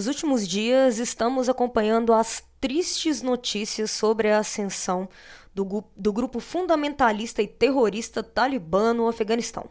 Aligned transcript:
Nos 0.00 0.06
últimos 0.06 0.48
dias, 0.48 0.98
estamos 0.98 1.46
acompanhando 1.46 2.14
as 2.14 2.42
tristes 2.58 3.20
notícias 3.20 3.90
sobre 3.90 4.30
a 4.30 4.38
ascensão 4.38 5.06
do, 5.54 5.84
do 5.94 6.10
grupo 6.10 6.40
fundamentalista 6.40 7.42
e 7.42 7.46
terrorista 7.46 8.22
talibã 8.22 8.94
no 8.94 9.06
Afeganistão. 9.06 9.68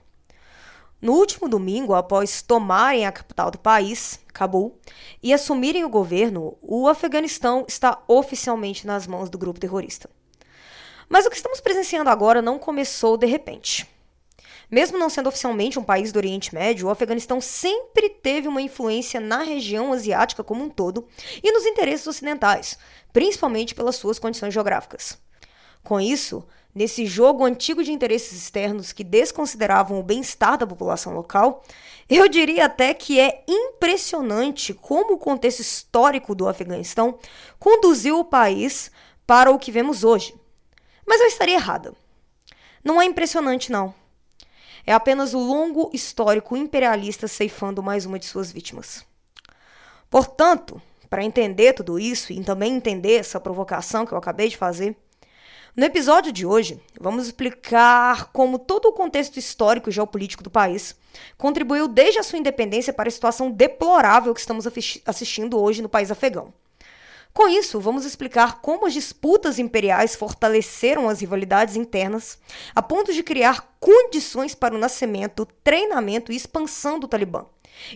No 1.02 1.14
último 1.14 1.50
domingo, 1.50 1.96
após 1.96 2.44
tomarem 2.44 3.08
a 3.08 3.12
capital 3.12 3.50
do 3.50 3.58
país, 3.58 4.20
Cabul, 4.32 4.78
e 5.24 5.34
assumirem 5.34 5.84
o 5.84 5.90
governo, 5.90 6.56
o 6.62 6.88
Afeganistão 6.88 7.66
está 7.68 8.00
oficialmente 8.08 8.86
nas 8.86 9.08
mãos 9.08 9.32
do 9.32 9.38
grupo 9.40 9.60
terrorista. 9.60 10.08
Mas 11.10 11.26
o 11.26 11.32
que 11.32 11.38
estamos 11.38 11.60
presenciando 11.60 12.12
agora 12.12 12.40
não 12.40 12.60
começou 12.60 13.18
de 13.18 13.26
repente. 13.26 13.90
Mesmo 14.72 15.00
não 15.00 15.10
sendo 15.10 15.30
oficialmente 15.30 15.80
um 15.80 15.84
país 15.84 16.12
do 16.12 16.18
Oriente 16.18 16.54
Médio, 16.54 16.88
o 16.88 16.92
Afeganistão 16.92 17.42
sempre 17.42 18.08
teve 18.08 18.48
uma 18.48 18.62
influência 18.62 19.20
na 19.20 19.42
região 19.42 19.92
asiática 19.92 20.44
como 20.44 20.64
um 20.64 20.70
todo 20.70 21.08
e 21.42 21.52
nos 21.52 21.66
interesses 21.66 22.06
ocidentais, 22.06 22.78
principalmente 23.12 23.74
pelas 23.74 23.96
suas 23.96 24.20
condições 24.20 24.54
geográficas. 24.54 25.18
Com 25.84 26.00
isso, 26.00 26.46
nesse 26.76 27.08
jogo 27.08 27.46
antigo 27.46 27.84
de 27.84 27.92
interesses 27.92 28.34
externos 28.34 28.94
que 28.94 29.04
desconsideravam 29.04 30.00
o 30.00 30.04
bem-estar 30.04 30.56
da 30.56 30.68
população 30.68 31.14
local, 31.14 31.64
eu 32.08 32.28
diria 32.28 32.66
até 32.66 32.94
que 32.94 33.20
é 33.20 33.44
impressionante 33.48 34.72
como 34.72 35.16
o 35.16 35.20
contexto 35.20 35.62
histórico 35.62 36.36
do 36.36 36.48
Afeganistão 36.48 37.18
conduziu 37.58 38.20
o 38.20 38.26
país 38.26 38.92
para 39.26 39.50
o 39.50 39.58
que 39.58 39.72
vemos 39.72 40.04
hoje. 40.04 40.36
Mas 41.08 41.22
eu 41.22 41.28
estaria 41.28 41.56
errada. 41.56 41.94
Não 42.84 43.02
é 43.02 43.06
impressionante, 43.06 43.72
não 43.72 43.96
é 44.86 44.94
apenas 44.94 45.34
o 45.34 45.40
longo 45.40 45.90
histórico 45.94 46.56
imperialista 46.56 47.28
ceifando 47.28 47.84
mais 47.84 48.06
uma 48.06 48.20
de 48.20 48.26
suas 48.26 48.52
vítimas. 48.52 49.06
Portanto, 50.10 50.82
para 51.10 51.24
entender 51.24 51.74
tudo 51.74 52.00
isso 52.00 52.32
e 52.32 52.44
também 52.44 52.76
entender 52.76 53.16
essa 53.16 53.40
provocação 53.40 54.06
que 54.06 54.12
eu 54.12 54.18
acabei 54.18 54.50
de 54.50 54.58
fazer, 54.58 54.96
no 55.76 55.86
episódio 55.86 56.32
de 56.32 56.46
hoje, 56.46 56.82
vamos 57.00 57.26
explicar 57.26 58.32
como 58.34 58.60
todo 58.60 58.88
o 58.88 58.94
contexto 58.94 59.38
histórico 59.38 59.90
e 59.90 59.94
geopolítico 59.94 60.44
do 60.44 60.50
país 60.50 60.96
contribuiu 61.38 61.88
desde 61.88 62.20
a 62.20 62.24
sua 62.24 62.40
independência 62.40 62.92
para 62.92 63.08
a 63.08 63.12
situação 63.12 63.52
deplorável 63.52 64.34
que 64.34 64.40
estamos 64.40 64.66
assistindo 65.06 65.60
hoje 65.60 65.82
no 65.82 65.90
país 65.90 66.12
afegão. 66.12 66.54
Com 67.34 67.48
isso, 67.48 67.80
vamos 67.80 68.06
explicar 68.06 68.60
como 68.60 68.86
as 68.86 68.94
disputas 68.94 69.60
imperiais 69.60 70.16
fortaleceram 70.16 71.08
as 71.08 71.22
rivalidades 71.22 71.76
internas, 71.76 72.40
a 72.76 72.82
ponto 72.82 73.14
de 73.14 73.24
criar 73.24 73.76
condições 73.80 74.56
para 74.56 74.76
o 74.76 74.80
nascimento, 74.80 75.48
treinamento 75.64 76.32
e 76.32 76.36
expansão 76.36 77.00
do 77.00 77.08
Talibã. 77.08 77.46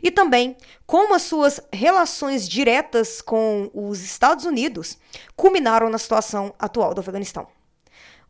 E 0.02 0.12
também 0.12 0.56
como 0.86 1.14
as 1.14 1.24
suas 1.24 1.60
relações 1.74 2.48
diretas 2.48 3.22
com 3.22 3.70
os 3.74 4.02
Estados 4.02 4.46
Unidos 4.46 4.98
culminaram 5.36 5.90
na 5.90 5.98
situação 5.98 6.54
atual 6.58 6.94
do 6.94 7.02
Afeganistão. 7.02 7.48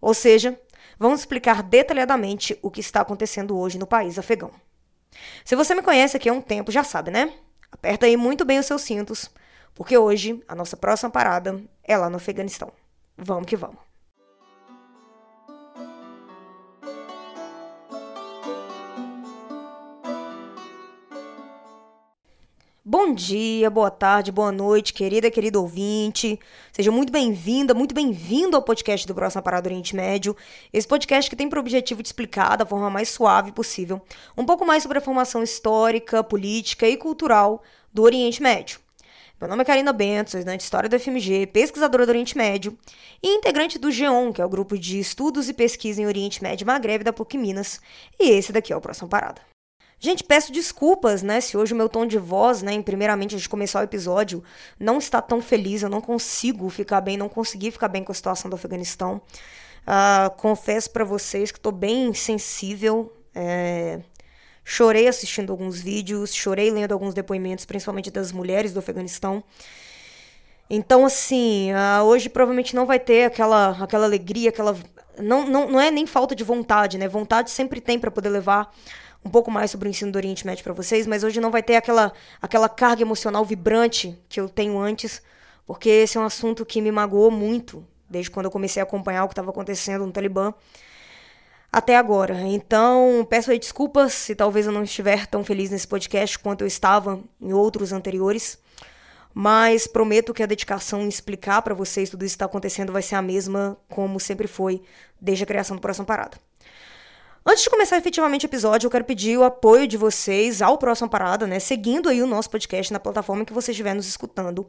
Ou 0.01 0.13
seja, 0.13 0.59
vamos 0.97 1.19
explicar 1.19 1.61
detalhadamente 1.61 2.57
o 2.61 2.71
que 2.71 2.79
está 2.79 3.01
acontecendo 3.01 3.57
hoje 3.57 3.77
no 3.77 3.85
país 3.85 4.17
afegão. 4.17 4.51
Se 5.45 5.55
você 5.55 5.75
me 5.75 5.83
conhece 5.83 6.17
aqui 6.17 6.27
há 6.27 6.33
um 6.33 6.41
tempo, 6.41 6.71
já 6.71 6.83
sabe, 6.83 7.11
né? 7.11 7.31
Aperta 7.71 8.05
aí 8.05 8.17
muito 8.17 8.43
bem 8.45 8.59
os 8.59 8.65
seus 8.65 8.81
cintos, 8.81 9.29
porque 9.75 9.97
hoje 9.97 10.43
a 10.47 10.55
nossa 10.55 10.77
próxima 10.77 11.09
parada 11.09 11.61
é 11.83 11.97
lá 11.97 12.09
no 12.09 12.17
Afeganistão. 12.17 12.71
Vamos 13.17 13.47
que 13.47 13.55
vamos. 13.55 13.93
Bom 22.85 23.13
dia, 23.13 23.71
boa 23.71 23.89
tarde, 23.89 24.31
boa 24.31 24.51
noite, 24.51 24.93
querida, 24.93 25.31
querido 25.31 25.59
ouvinte. 25.59 26.39
Seja 26.71 26.91
muito 26.91 27.11
bem-vinda, 27.11 27.73
muito 27.73 27.95
bem-vindo 27.95 28.55
ao 28.55 28.61
podcast 28.61 29.07
do 29.07 29.15
Próxima 29.15 29.41
Parada 29.41 29.67
Oriente 29.67 29.95
Médio. 29.95 30.35
Esse 30.71 30.87
podcast 30.87 31.27
que 31.27 31.35
tem 31.35 31.49
por 31.49 31.57
objetivo 31.57 32.03
de 32.03 32.09
explicar 32.09 32.55
da 32.55 32.65
forma 32.65 32.89
mais 32.89 33.09
suave 33.09 33.51
possível 33.51 33.99
um 34.37 34.45
pouco 34.45 34.65
mais 34.65 34.83
sobre 34.83 34.99
a 34.99 35.01
formação 35.01 35.41
histórica, 35.41 36.23
política 36.23 36.87
e 36.87 36.95
cultural 36.95 37.63
do 37.91 38.03
Oriente 38.03 38.43
Médio. 38.43 38.82
Meu 39.39 39.49
nome 39.49 39.61
é 39.63 39.65
Karina 39.65 39.91
Bento, 39.91 40.31
sou 40.31 40.39
estudante 40.39 40.59
de 40.59 40.63
História 40.63 40.89
do 40.89 40.97
FMG, 40.97 41.47
pesquisadora 41.47 42.05
do 42.05 42.09
Oriente 42.09 42.37
Médio 42.37 42.77
e 43.21 43.27
integrante 43.27 43.77
do 43.77 43.91
GEON, 43.91 44.31
que 44.31 44.41
é 44.41 44.45
o 44.45 44.49
grupo 44.49 44.77
de 44.77 44.99
estudos 44.99 45.49
e 45.49 45.53
pesquisa 45.53 46.01
em 46.01 46.05
Oriente 46.05 46.41
Médio 46.41 46.63
e 46.63 46.67
Magreb 46.67 47.03
da 47.03 47.11
PUC 47.11 47.37
Minas. 47.37 47.81
E 48.19 48.29
esse 48.29 48.53
daqui 48.53 48.71
é 48.71 48.75
o 48.75 48.79
Próxima 48.79 49.09
Parada. 49.09 49.41
Gente, 49.99 50.23
peço 50.23 50.51
desculpas, 50.51 51.23
né, 51.23 51.41
se 51.41 51.57
hoje 51.57 51.73
o 51.73 51.77
meu 51.77 51.89
tom 51.89 52.05
de 52.05 52.17
voz, 52.17 52.61
né, 52.61 52.81
primeiramente 52.81 53.35
antes 53.35 53.43
de 53.43 53.49
começar 53.49 53.81
o 53.81 53.83
episódio, 53.83 54.43
não 54.79 54.97
está 54.97 55.21
tão 55.21 55.41
feliz, 55.41 55.81
eu 55.81 55.89
não 55.89 56.01
consigo 56.01 56.69
ficar 56.69 57.01
bem, 57.01 57.17
não 57.17 57.29
consegui 57.29 57.71
ficar 57.71 57.87
bem 57.87 58.03
com 58.03 58.11
a 58.11 58.15
situação 58.15 58.49
do 58.49 58.55
Afeganistão. 58.55 59.21
Uh, 59.85 60.29
confesso 60.37 60.89
para 60.91 61.03
vocês 61.03 61.51
que 61.51 61.57
estou 61.57 61.71
bem 61.71 62.13
sensível, 62.13 63.13
é, 63.35 64.01
Chorei 64.63 65.07
assistindo 65.07 65.51
alguns 65.51 65.81
vídeos, 65.81 66.33
chorei 66.33 66.71
lendo 66.71 66.93
alguns 66.93 67.13
depoimentos, 67.13 67.65
principalmente 67.65 68.09
das 68.09 68.31
mulheres 68.31 68.73
do 68.73 68.79
Afeganistão. 68.79 69.43
Então, 70.69 71.05
assim, 71.05 71.71
uh, 71.73 72.03
hoje 72.03 72.29
provavelmente 72.29 72.75
não 72.75 72.85
vai 72.85 72.99
ter 72.99 73.25
aquela, 73.25 73.71
aquela 73.83 74.05
alegria, 74.05 74.49
aquela. 74.49 74.75
Não, 75.19 75.45
não, 75.45 75.69
não 75.69 75.79
é 75.79 75.91
nem 75.91 76.07
falta 76.07 76.33
de 76.33 76.43
vontade, 76.43 76.97
né? 76.97 77.07
Vontade 77.07 77.51
sempre 77.51 77.81
tem 77.81 77.99
para 77.99 78.09
poder 78.09 78.29
levar 78.29 78.73
um 79.23 79.29
pouco 79.29 79.51
mais 79.51 79.71
sobre 79.71 79.87
o 79.87 79.91
ensino 79.91 80.11
do 80.11 80.15
Oriente 80.15 80.45
Médio 80.45 80.63
para 80.63 80.73
vocês, 80.73 81.05
mas 81.07 81.23
hoje 81.23 81.39
não 81.39 81.51
vai 81.51 81.63
ter 81.63 81.75
aquela, 81.75 82.11
aquela 82.41 82.67
carga 82.67 83.01
emocional 83.01 83.45
vibrante 83.45 84.17
que 84.27 84.39
eu 84.39 84.49
tenho 84.49 84.77
antes, 84.79 85.21
porque 85.65 85.89
esse 85.89 86.17
é 86.17 86.21
um 86.21 86.25
assunto 86.25 86.65
que 86.65 86.81
me 86.81 86.91
magoou 86.91 87.31
muito 87.31 87.85
desde 88.09 88.29
quando 88.29 88.45
eu 88.45 88.51
comecei 88.51 88.81
a 88.81 88.83
acompanhar 88.83 89.23
o 89.23 89.27
que 89.27 89.33
estava 89.33 89.49
acontecendo 89.49 90.05
no 90.05 90.11
Talibã 90.11 90.53
até 91.73 91.97
agora. 91.97 92.39
Então, 92.41 93.25
peço 93.27 93.49
aí 93.49 93.57
desculpas 93.57 94.13
se 94.13 94.35
talvez 94.35 94.67
eu 94.67 94.71
não 94.71 94.83
estiver 94.83 95.25
tão 95.25 95.43
feliz 95.43 95.71
nesse 95.71 95.87
podcast 95.87 96.37
quanto 96.37 96.61
eu 96.61 96.67
estava 96.67 97.19
em 97.41 97.51
outros 97.51 97.91
anteriores. 97.91 98.59
Mas 99.33 99.87
prometo 99.87 100.35
que 100.35 100.43
a 100.43 100.45
dedicação 100.45 101.01
em 101.01 101.09
explicar 101.09 101.63
para 101.63 101.73
vocês 101.73 102.11
tudo 102.11 102.23
isso 102.23 102.33
que 102.33 102.35
está 102.35 102.45
acontecendo 102.45 102.93
vai 102.93 103.01
ser 103.01 103.15
a 103.15 103.21
mesma 103.23 103.75
como 103.89 104.19
sempre 104.19 104.47
foi 104.47 104.83
desde 105.19 105.43
a 105.43 105.47
criação 105.47 105.75
do 105.75 105.81
Próxima 105.81 106.05
Parada. 106.05 106.37
Antes 107.45 107.63
de 107.63 107.69
começar 107.69 107.97
efetivamente 107.97 108.45
o 108.45 108.47
episódio, 108.47 108.87
eu 108.87 108.91
quero 108.91 109.03
pedir 109.03 109.37
o 109.37 109.43
apoio 109.43 109.85
de 109.85 109.97
vocês 109.97 110.61
ao 110.61 110.77
Próxima 110.77 111.09
Parada, 111.09 111.45
né? 111.45 111.59
Seguindo 111.59 112.07
aí 112.07 112.23
o 112.23 112.27
nosso 112.27 112.49
podcast 112.49 112.93
na 112.93 113.01
plataforma 113.01 113.43
que 113.43 113.51
você 113.51 113.71
estiver 113.71 113.93
nos 113.93 114.07
escutando 114.07 114.65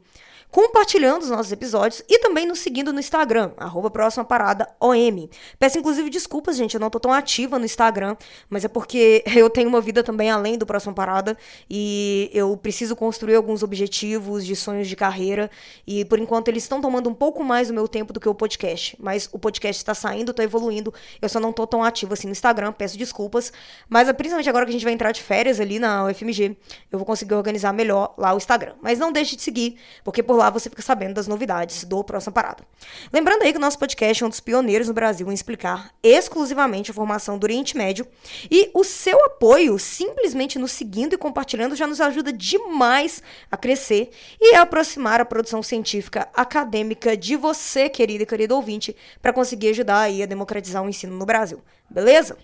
compartilhando 0.55 1.23
os 1.23 1.29
nossos 1.29 1.51
episódios 1.51 2.01
e 2.07 2.19
também 2.19 2.47
nos 2.47 2.59
seguindo 2.59 2.93
no 2.93 2.99
Instagram, 2.99 3.51
arroba 3.57 3.89
próxima 3.89 4.23
parada 4.23 4.67
OM. 4.79 5.27
Peço 5.59 5.77
inclusive 5.77 6.09
desculpas, 6.09 6.55
gente, 6.55 6.75
eu 6.75 6.79
não 6.79 6.89
tô 6.89 6.99
tão 6.99 7.11
ativa 7.11 7.59
no 7.59 7.65
Instagram, 7.65 8.15
mas 8.49 8.63
é 8.63 8.67
porque 8.67 9.23
eu 9.35 9.49
tenho 9.49 9.67
uma 9.67 9.81
vida 9.81 10.03
também 10.03 10.29
além 10.29 10.57
do 10.57 10.65
próxima 10.65 10.93
parada 10.93 11.37
e 11.69 12.29
eu 12.33 12.55
preciso 12.55 12.95
construir 12.95 13.35
alguns 13.35 13.63
objetivos 13.63 14.45
de 14.45 14.55
sonhos 14.55 14.87
de 14.87 14.95
carreira 14.95 15.51
e 15.85 16.05
por 16.05 16.19
enquanto 16.19 16.47
eles 16.47 16.63
estão 16.63 16.79
tomando 16.79 17.09
um 17.09 17.13
pouco 17.13 17.43
mais 17.43 17.67
do 17.67 17.73
meu 17.73 17.87
tempo 17.87 18.13
do 18.13 18.19
que 18.19 18.29
o 18.29 18.33
podcast, 18.33 18.95
mas 18.99 19.27
o 19.31 19.39
podcast 19.39 19.81
está 19.81 19.93
saindo, 19.93 20.31
está 20.31 20.43
evoluindo, 20.43 20.93
eu 21.21 21.27
só 21.27 21.39
não 21.39 21.51
tô 21.51 21.67
tão 21.67 21.83
ativa 21.83 22.13
assim 22.13 22.27
no 22.27 22.31
Instagram, 22.31 22.64
peço 22.71 22.97
desculpas, 22.97 23.51
mas 23.89 24.09
principalmente 24.13 24.49
agora 24.49 24.65
que 24.65 24.69
a 24.69 24.73
gente 24.73 24.85
vai 24.85 24.93
entrar 24.93 25.11
de 25.11 25.21
férias 25.21 25.59
ali 25.59 25.79
na 25.79 26.05
UFMG, 26.05 26.57
eu 26.91 26.97
vou 26.97 27.05
conseguir 27.05 27.33
organizar 27.33 27.73
melhor 27.73 28.13
lá 28.17 28.33
o 28.33 28.37
Instagram. 28.37 28.75
Mas 28.81 28.99
não 28.99 29.11
deixe 29.11 29.35
de 29.35 29.41
seguir, 29.41 29.77
porque 30.03 30.23
por 30.23 30.35
lá 30.35 30.45
lá 30.45 30.49
você 30.49 30.69
fica 30.69 30.81
sabendo 30.81 31.15
das 31.15 31.27
novidades 31.27 31.83
do 31.83 32.03
Próxima 32.03 32.31
Parada. 32.31 32.63
Lembrando 33.11 33.41
aí 33.41 33.51
que 33.51 33.57
o 33.57 33.61
nosso 33.61 33.79
podcast 33.79 34.23
é 34.23 34.25
um 34.25 34.29
dos 34.29 34.39
pioneiros 34.39 34.87
no 34.87 34.93
Brasil 34.93 35.29
em 35.29 35.33
explicar 35.33 35.91
exclusivamente 36.03 36.91
a 36.91 36.93
formação 36.93 37.37
do 37.37 37.43
Oriente 37.43 37.75
Médio 37.75 38.07
e 38.49 38.69
o 38.73 38.83
seu 38.83 39.23
apoio, 39.25 39.77
simplesmente 39.79 40.59
nos 40.59 40.71
seguindo 40.71 41.13
e 41.13 41.17
compartilhando, 41.17 41.75
já 41.75 41.87
nos 41.87 41.99
ajuda 41.99 42.31
demais 42.31 43.23
a 43.51 43.57
crescer 43.57 44.11
e 44.39 44.55
a 44.55 44.61
aproximar 44.61 45.19
a 45.19 45.25
produção 45.25 45.63
científica 45.63 46.29
acadêmica 46.33 47.17
de 47.17 47.35
você, 47.35 47.89
querido 47.89 48.23
e 48.23 48.27
querido 48.27 48.55
ouvinte, 48.55 48.95
para 49.21 49.33
conseguir 49.33 49.69
ajudar 49.69 50.01
aí 50.01 50.21
a 50.21 50.25
democratizar 50.25 50.83
o 50.83 50.89
ensino 50.89 51.15
no 51.17 51.25
Brasil. 51.25 51.61
Beleza? 51.89 52.37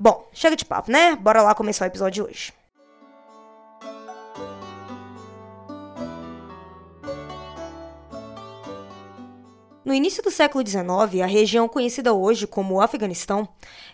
Bom, 0.00 0.28
chega 0.32 0.54
de 0.54 0.64
papo, 0.64 0.92
né? 0.92 1.16
Bora 1.16 1.42
lá 1.42 1.54
começar 1.56 1.84
o 1.84 1.88
episódio 1.88 2.24
de 2.24 2.30
hoje. 2.30 2.52
No 9.84 9.92
início 9.92 10.22
do 10.22 10.30
século 10.30 10.64
XIX, 10.64 11.22
a 11.22 11.26
região 11.26 11.66
conhecida 11.66 12.12
hoje 12.12 12.46
como 12.46 12.80
Afeganistão 12.80 13.48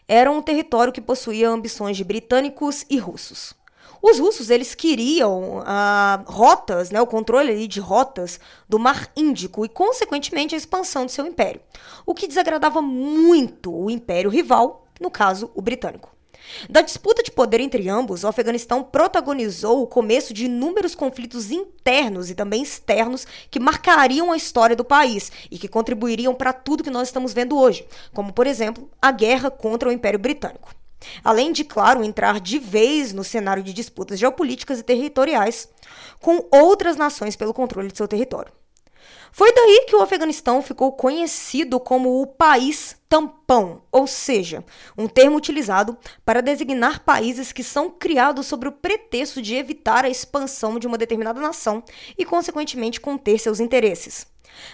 era 0.07 0.31
um 0.31 0.43
território 0.43 0.93
que 0.93 1.01
possuía 1.01 1.49
ambições 1.49 1.97
de 1.97 2.05
britânicos 2.05 2.85
e 2.91 2.99
russos. 2.99 3.55
Os 4.03 4.19
russos 4.19 4.51
eles 4.51 4.75
queriam 4.75 5.61
uh, 5.61 6.23
rotas, 6.27 6.91
né, 6.91 7.01
o 7.01 7.07
controle 7.07 7.67
de 7.67 7.81
rotas 7.81 8.39
do 8.69 8.79
Mar 8.79 9.11
Índico 9.17 9.65
e, 9.65 9.69
consequentemente, 9.69 10.55
a 10.55 10.59
expansão 10.59 11.07
do 11.07 11.11
seu 11.11 11.25
império, 11.27 11.63
o 12.05 12.13
que 12.13 12.27
desagradava 12.27 12.83
muito 12.83 13.75
o 13.75 13.89
império 13.89 14.29
rival, 14.29 14.84
no 15.05 15.11
caso, 15.11 15.51
o 15.55 15.63
britânico. 15.63 16.15
Da 16.69 16.81
disputa 16.81 17.23
de 17.23 17.31
poder 17.31 17.61
entre 17.61 17.89
ambos, 17.89 18.25
o 18.25 18.29
Afeganistão 18.29 18.83
protagonizou 18.83 19.83
o 19.83 19.87
começo 19.87 20.35
de 20.35 20.47
inúmeros 20.47 20.95
conflitos 20.95 21.51
internos 21.51 22.31
e 22.31 22.35
também 22.35 22.63
externos 22.63 23.27
que 23.51 23.61
marcariam 23.61 24.33
a 24.33 24.37
história 24.37 24.77
do 24.77 24.85
país 24.85 25.31
e 25.51 25.59
que 25.59 25.69
contribuiriam 25.69 26.35
para 26.35 26.53
tudo 26.53 26.85
que 26.85 26.91
nós 26.91 27.09
estamos 27.09 27.33
vendo 27.33 27.59
hoje, 27.59 27.87
como, 28.13 28.33
por 28.33 28.47
exemplo, 28.47 28.91
a 29.01 29.11
guerra 29.11 29.51
contra 29.51 29.89
o 29.89 29.93
Império 29.93 30.19
Britânico. 30.19 30.75
Além 31.23 31.53
de, 31.53 31.65
claro, 31.65 32.03
entrar 32.03 32.41
de 32.41 32.59
vez 32.59 33.13
no 33.13 33.25
cenário 33.25 33.63
de 33.63 33.73
disputas 33.73 34.19
geopolíticas 34.19 34.81
e 34.81 34.83
territoriais 34.83 35.69
com 36.21 36.47
outras 36.51 36.97
nações 36.97 37.37
pelo 37.37 37.55
controle 37.55 37.91
de 37.91 37.97
seu 37.97 38.09
território. 38.09 38.53
Foi 39.37 39.53
daí 39.53 39.87
que 39.89 39.97
o 39.97 40.01
Afeganistão 40.01 40.63
ficou 40.63 40.93
conhecido 40.93 41.81
como 41.81 42.23
o 42.23 42.27
país 42.27 42.97
tampão, 43.09 43.83
ou 43.91 44.07
seja, 44.07 44.65
um 44.97 45.09
termo 45.09 45.37
utilizado 45.37 45.99
para 46.25 46.41
designar 46.41 47.03
países 47.03 47.51
que 47.51 47.65
são 47.65 47.91
criados 47.91 48.47
sobre 48.47 48.69
o 48.69 48.73
pretexto 48.73 49.43
de 49.43 49.57
evitar 49.57 50.05
a 50.05 50.09
expansão 50.09 50.79
de 50.79 50.87
uma 50.87 50.97
determinada 50.97 51.41
nação 51.41 51.83
e, 52.17 52.25
consequentemente, 52.25 53.01
conter 53.01 53.41
seus 53.41 53.59
interesses. 53.59 54.25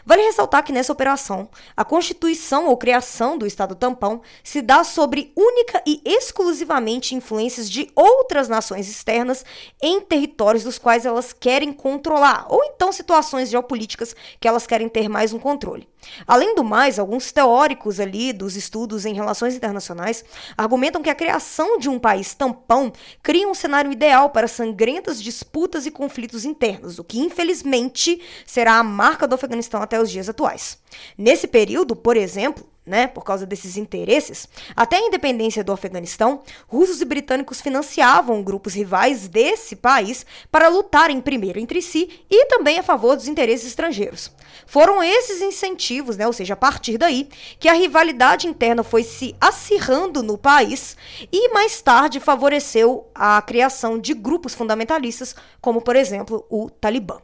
Vale 0.04 0.22
ressaltar 0.22 0.62
que 0.64 0.72
nessa 0.72 0.92
operação, 0.92 1.48
a 1.76 1.84
constituição 1.84 2.66
ou 2.66 2.76
criação 2.76 3.36
do 3.36 3.46
Estado 3.46 3.74
tampão 3.74 4.22
se 4.42 4.62
dá 4.62 4.84
sobre 4.84 5.32
única 5.36 5.82
e 5.86 6.00
exclusivamente 6.04 7.14
influências 7.14 7.68
de 7.68 7.90
outras 7.94 8.48
nações 8.48 8.88
externas 8.88 9.44
em 9.82 10.00
territórios 10.00 10.64
dos 10.64 10.78
quais 10.78 11.06
elas 11.06 11.32
querem 11.32 11.72
controlar, 11.72 12.46
ou 12.48 12.64
então 12.64 12.92
situações 12.92 13.50
geopolíticas 13.50 14.14
que 14.38 14.48
elas 14.48 14.66
querem 14.66 14.88
ter 14.88 15.08
mais 15.08 15.32
um 15.32 15.38
controle. 15.38 15.88
Além 16.26 16.54
do 16.54 16.64
mais, 16.64 16.98
alguns 16.98 17.32
teóricos 17.32 18.00
ali 18.00 18.32
dos 18.32 18.56
estudos 18.56 19.04
em 19.04 19.14
relações 19.14 19.54
internacionais 19.54 20.24
argumentam 20.56 21.02
que 21.02 21.10
a 21.10 21.14
criação 21.14 21.78
de 21.78 21.88
um 21.88 21.98
país 21.98 22.34
tampão 22.34 22.92
cria 23.22 23.48
um 23.48 23.54
cenário 23.54 23.92
ideal 23.92 24.30
para 24.30 24.48
sangrentas 24.48 25.22
disputas 25.22 25.86
e 25.86 25.90
conflitos 25.90 26.44
internos, 26.44 26.98
o 26.98 27.04
que 27.04 27.20
infelizmente 27.20 28.20
será 28.46 28.78
a 28.78 28.82
marca 28.82 29.26
do 29.26 29.34
Afeganistão 29.34 29.82
até 29.82 30.00
os 30.00 30.10
dias 30.10 30.28
atuais. 30.28 30.78
Nesse 31.16 31.46
período, 31.46 31.94
por 31.94 32.16
exemplo, 32.16 32.68
né, 32.90 33.06
por 33.06 33.24
causa 33.24 33.46
desses 33.46 33.76
interesses, 33.76 34.48
até 34.74 34.96
a 34.96 35.06
independência 35.06 35.62
do 35.62 35.72
Afeganistão, 35.72 36.42
russos 36.66 37.00
e 37.00 37.04
britânicos 37.04 37.60
financiavam 37.60 38.42
grupos 38.42 38.74
rivais 38.74 39.28
desse 39.28 39.76
país 39.76 40.26
para 40.50 40.68
lutarem 40.68 41.20
primeiro 41.20 41.60
entre 41.60 41.80
si 41.80 42.24
e 42.28 42.46
também 42.46 42.78
a 42.78 42.82
favor 42.82 43.14
dos 43.14 43.28
interesses 43.28 43.68
estrangeiros. 43.68 44.30
Foram 44.66 45.02
esses 45.02 45.40
incentivos, 45.40 46.16
né, 46.16 46.26
ou 46.26 46.32
seja, 46.32 46.54
a 46.54 46.56
partir 46.56 46.98
daí, 46.98 47.28
que 47.58 47.68
a 47.68 47.72
rivalidade 47.72 48.48
interna 48.48 48.82
foi 48.82 49.04
se 49.04 49.34
acirrando 49.40 50.22
no 50.22 50.36
país 50.36 50.96
e 51.32 51.48
mais 51.54 51.80
tarde 51.80 52.18
favoreceu 52.18 53.08
a 53.14 53.40
criação 53.40 53.98
de 53.98 54.12
grupos 54.12 54.54
fundamentalistas, 54.54 55.34
como 55.60 55.80
por 55.80 55.94
exemplo 55.94 56.44
o 56.50 56.68
Talibã. 56.68 57.18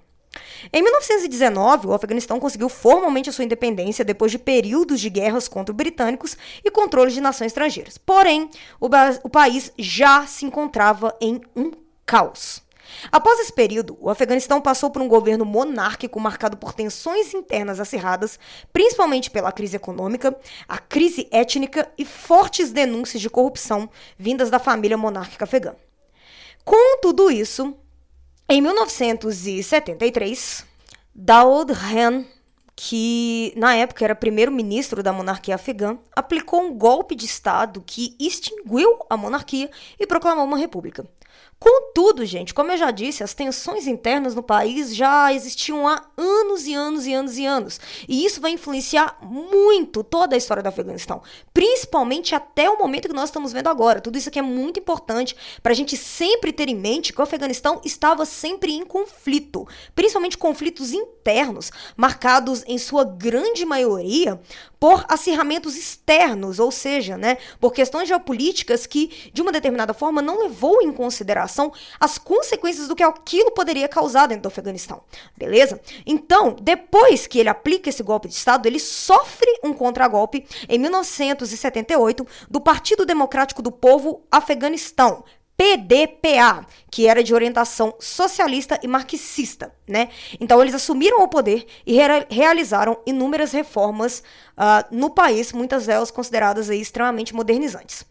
Em 0.73 0.83
1919, 0.83 1.87
o 1.89 1.93
Afeganistão 1.93 2.41
conseguiu 2.41 2.69
formalmente 2.69 3.31
a 3.31 3.33
sua 3.33 3.45
independência 3.45 4.05
depois 4.05 4.33
de 4.33 4.39
períodos 4.39 5.01
de 5.01 5.11
guerras 5.11 5.49
contra 5.49 5.73
os 5.73 5.77
britânicos 5.77 6.37
e 6.65 6.71
controle 6.71 7.13
de 7.13 7.21
nações 7.21 7.49
estrangeiras. 7.49 7.99
Porém, 7.99 8.51
o, 8.81 8.89
o 9.23 9.29
país 9.31 9.73
já 9.79 10.27
se 10.27 10.45
encontrava 10.45 11.17
em 11.21 11.41
um 11.55 11.71
caos. 12.05 12.65
Após 13.11 13.41
esse 13.41 13.53
período, 13.53 13.97
o 14.01 14.09
Afeganistão 14.09 14.61
passou 14.61 14.91
por 14.91 15.03
um 15.03 15.09
governo 15.09 15.45
monárquico 15.45 16.21
marcado 16.21 16.57
por 16.57 16.73
tensões 16.73 17.35
internas 17.35 17.81
acirradas, 17.81 18.39
principalmente 18.73 19.31
pela 19.31 19.53
crise 19.53 19.77
econômica, 19.77 20.37
a 20.69 20.79
crise 20.79 21.29
étnica 21.31 21.91
e 21.99 22.05
fortes 22.05 22.73
denúncias 22.73 23.21
de 23.21 23.31
corrupção 23.31 23.89
vindas 24.19 24.51
da 24.51 24.59
família 24.59 24.97
monárquica 24.97 25.45
afegã. 25.45 25.75
Com 26.65 26.99
tudo 27.01 27.31
isso, 27.31 27.77
em 28.49 28.63
1973, 28.63 30.65
Daoud 31.15 31.73
Khan, 31.75 32.25
que 32.77 33.53
na 33.57 33.75
época 33.75 34.05
era 34.05 34.15
primeiro-ministro 34.15 35.03
da 35.03 35.13
monarquia 35.13 35.55
afegã, 35.55 35.99
aplicou 36.15 36.61
um 36.61 36.75
golpe 36.75 37.15
de 37.15 37.25
Estado 37.25 37.83
que 37.85 38.15
extinguiu 38.21 38.99
a 39.09 39.17
monarquia 39.17 39.71
e 39.99 40.07
proclamou 40.07 40.45
uma 40.45 40.59
república. 40.59 41.07
Contudo, 41.59 42.27
gente, 42.27 42.53
como 42.53 42.71
eu 42.71 42.77
já 42.77 42.91
disse, 42.91 43.25
as 43.25 43.33
tensões 43.33 43.87
internas 43.87 44.35
no 44.35 44.43
país 44.43 44.95
já 44.95 45.33
existiam 45.33 45.89
há 45.89 46.05
anos 46.15 46.67
e 46.67 46.75
anos 46.75 47.07
e 47.07 47.15
anos 47.15 47.39
e 47.39 47.47
anos. 47.47 47.81
E 48.07 48.27
isso 48.27 48.43
vai 48.43 48.51
influenciar 48.51 49.17
muito 49.23 50.05
toda 50.05 50.37
a 50.37 50.39
história 50.39 50.63
do 50.63 50.69
Afeganistão, 50.69 51.23
principalmente 51.55 52.35
até 52.35 52.69
o 52.69 52.79
momento 52.79 53.09
que 53.09 53.15
nós 53.15 53.31
estamos 53.31 53.55
vendo 53.55 53.69
agora. 53.69 54.03
Tudo 54.03 54.19
isso 54.19 54.29
aqui 54.29 54.39
é 54.39 54.43
muito 54.43 54.79
importante 54.79 55.35
para 55.63 55.73
a 55.73 55.75
gente 55.75 55.97
sempre 55.97 56.53
ter 56.53 56.69
em 56.69 56.77
mente 56.77 57.11
que 57.11 57.21
o 57.21 57.25
Afeganistão 57.25 57.81
estava 57.83 58.27
sempre 58.27 58.73
em 58.73 58.85
conflito, 58.85 59.67
principalmente 59.95 60.37
conflitos 60.37 60.93
internos, 60.93 61.73
marcados 61.97 62.65
em 62.67 62.77
sua 62.77 63.03
grande 63.03 63.65
maioria 63.65 64.39
por 64.79 65.05
acirramentos 65.09 65.77
externos, 65.77 66.59
ou 66.59 66.71
seja, 66.71 67.17
né, 67.17 67.39
por 67.61 67.73
questões 67.73 68.09
geopolíticas 68.09 68.87
que, 68.87 69.31
de 69.33 69.43
uma 69.43 69.53
determinada 69.53 69.95
forma, 69.95 70.21
não 70.21 70.43
levou 70.43 70.83
em 70.83 70.93
consideração 70.93 71.73
as 71.99 72.19
consequências 72.19 72.89
do 72.89 72.97
que 72.97 73.03
aquilo 73.03 73.51
poderia 73.53 73.89
causar 73.89 74.27
dentro 74.27 74.43
do 74.43 74.49
Afeganistão. 74.49 75.03
Beleza? 75.37 75.81
Então, 76.05 76.57
depois 76.61 77.27
que 77.27 77.39
ele 77.39 77.49
aplica 77.49 77.89
esse 77.89 78.03
golpe 78.03 78.29
de 78.29 78.35
Estado, 78.35 78.67
ele 78.67 78.79
sofre 78.79 79.49
um 79.63 79.73
contragolpe 79.73 80.47
em 80.69 80.79
1978 80.79 82.27
do 82.51 82.61
Partido 82.61 83.07
Democrático 83.07 83.63
do 83.63 83.73
Povo 83.73 84.23
Afeganistão, 84.31 85.25
PDPA, 85.57 86.67
que 86.91 87.07
era 87.07 87.25
de 87.25 87.33
orientação 87.33 87.95
socialista 87.99 88.79
e 88.83 88.89
marxista, 88.89 89.73
né? 89.89 90.11
Então 90.39 90.61
eles 90.61 90.75
assumiram 90.75 91.23
o 91.23 91.29
poder 91.29 91.67
e 91.87 91.95
re 91.95 92.27
realizaram 92.29 92.99
inúmeras 93.07 93.53
reformas 93.53 94.23
uh, 94.53 94.85
no 94.91 95.09
país, 95.09 95.53
muitas 95.53 95.87
delas 95.87 96.11
consideradas 96.11 96.69
aí 96.69 96.79
extremamente 96.81 97.35
modernizantes. 97.35 98.05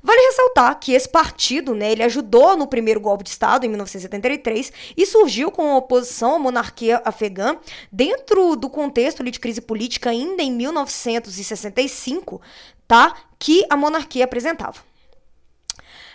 Vale 0.00 0.20
ressaltar 0.26 0.78
que 0.78 0.92
esse 0.92 1.08
partido, 1.08 1.74
né, 1.74 1.90
ele 1.90 2.04
ajudou 2.04 2.56
no 2.56 2.68
primeiro 2.68 3.00
golpe 3.00 3.24
de 3.24 3.30
Estado 3.30 3.66
em 3.66 3.68
1973 3.68 4.72
e 4.96 5.04
surgiu 5.04 5.50
com 5.50 5.74
oposição 5.76 6.36
à 6.36 6.38
monarquia 6.38 7.02
afegã 7.04 7.56
dentro 7.90 8.54
do 8.54 8.70
contexto 8.70 9.24
de 9.24 9.40
crise 9.40 9.60
política 9.60 10.10
ainda 10.10 10.42
em 10.42 10.52
1965, 10.52 12.40
tá? 12.86 13.16
Que 13.38 13.64
a 13.68 13.76
monarquia 13.76 14.24
apresentava. 14.24 14.91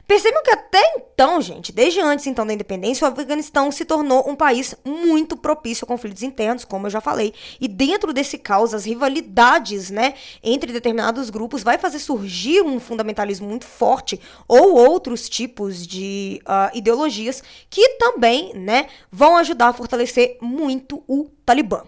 Percebam 0.07 0.41
que 0.41 0.51
até 0.51 0.81
então, 0.95 1.41
gente, 1.41 1.73
desde 1.73 1.99
antes 1.99 2.25
então 2.27 2.47
da 2.47 2.53
independência, 2.53 3.05
o 3.05 3.11
Afeganistão 3.11 3.69
se 3.71 3.83
tornou 3.83 4.29
um 4.29 4.37
país 4.37 4.73
muito 4.85 5.35
propício 5.35 5.83
a 5.83 5.87
conflitos 5.87 6.23
internos, 6.23 6.63
como 6.63 6.87
eu 6.87 6.91
já 6.91 7.01
falei. 7.01 7.33
E 7.59 7.67
dentro 7.67 8.13
desse 8.13 8.37
caos, 8.37 8.73
as 8.73 8.85
rivalidades, 8.85 9.89
né, 9.89 10.13
entre 10.41 10.71
determinados 10.71 11.29
grupos 11.29 11.61
vai 11.61 11.77
fazer 11.77 11.99
surgir 11.99 12.61
um 12.61 12.79
fundamentalismo 12.79 13.49
muito 13.49 13.65
forte 13.65 14.17
ou 14.47 14.75
outros 14.75 15.27
tipos 15.27 15.85
de 15.85 16.41
uh, 16.45 16.75
ideologias 16.77 17.43
que 17.69 17.97
também, 17.97 18.53
né, 18.53 18.87
vão 19.11 19.35
ajudar 19.35 19.67
a 19.67 19.73
fortalecer 19.73 20.37
muito 20.39 21.03
o 21.05 21.29
Talibã. 21.45 21.83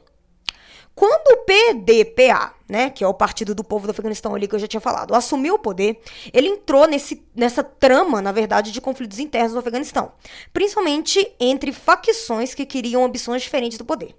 Quando 0.96 1.28
o 1.32 1.46
PDPA, 1.46 2.54
né, 2.68 2.90
que 2.90 3.04
é 3.04 3.08
o 3.08 3.14
Partido 3.14 3.56
do 3.56 3.64
Povo 3.64 3.88
do 3.88 3.92
Afeganistão 3.92 4.36
ali 4.36 4.48
que 4.48 4.56
eu 4.56 4.60
já 4.60 4.68
tinha 4.68 4.82
falado, 4.82 5.16
assumiu 5.16 5.56
o 5.56 5.60
poder, 5.60 6.02
ele 6.34 6.50
entrou 6.50 6.88
nesse, 6.88 7.24
nessa 7.34 7.64
trama, 7.64 8.22
na 8.22 8.32
verdade, 8.32 8.72
de 8.72 8.82
conflitos 8.82 9.18
internos 9.18 9.54
no 9.54 9.60
Afeganistão, 9.60 10.12
principalmente 10.52 11.34
entre 11.40 11.72
facções 11.72 12.54
que 12.54 12.66
queriam 12.66 13.06
ambições 13.06 13.42
diferentes 13.42 13.78
do 13.78 13.86
poder. 13.86 14.16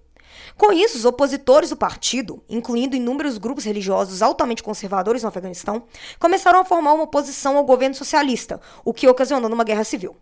Com 0.56 0.72
isso, 0.72 0.96
os 0.98 1.04
opositores 1.04 1.70
do 1.70 1.76
partido, 1.76 2.42
incluindo 2.48 2.96
inúmeros 2.96 3.38
grupos 3.38 3.64
religiosos 3.64 4.22
altamente 4.22 4.62
conservadores 4.62 5.22
no 5.22 5.28
Afeganistão, 5.28 5.84
começaram 6.18 6.60
a 6.60 6.64
formar 6.64 6.94
uma 6.94 7.04
oposição 7.04 7.56
ao 7.56 7.64
governo 7.64 7.94
socialista, 7.94 8.60
o 8.84 8.92
que 8.92 9.08
ocasionou 9.08 9.50
uma 9.50 9.64
guerra 9.64 9.84
civil. 9.84 10.16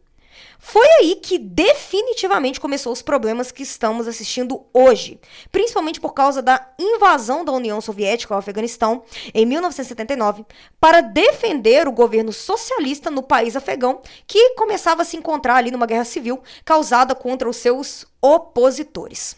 Foi 0.59 0.87
aí 0.99 1.17
que 1.17 1.39
definitivamente 1.39 2.61
começou 2.61 2.93
os 2.93 3.01
problemas 3.01 3.53
que 3.53 3.63
estamos 3.63 4.09
assistindo 4.09 4.67
hoje, 4.75 5.21
principalmente 5.53 6.01
por 6.01 6.13
causa 6.13 6.43
da 6.43 6.75
invasão 6.79 7.45
da 7.45 7.53
União 7.53 7.81
Soviética 7.81 8.35
ao 8.35 8.41
Afeganistão 8.41 9.05
em 9.33 9.47
1979 9.47 10.45
para 10.81 11.01
defender 11.01 11.87
o 11.87 11.93
governo 11.93 12.33
socialista 12.33 13.11
no 13.11 13.23
país 13.23 13.55
afegão, 13.55 14.03
que 14.27 14.55
começava 14.55 15.03
a 15.03 15.05
se 15.05 15.17
encontrar 15.17 15.57
ali 15.57 15.71
numa 15.71 15.87
guerra 15.87 16.05
civil 16.05 16.43
causada 16.65 17.15
contra 17.15 17.49
os 17.49 17.57
seus 17.57 18.05
opositores. 18.21 19.37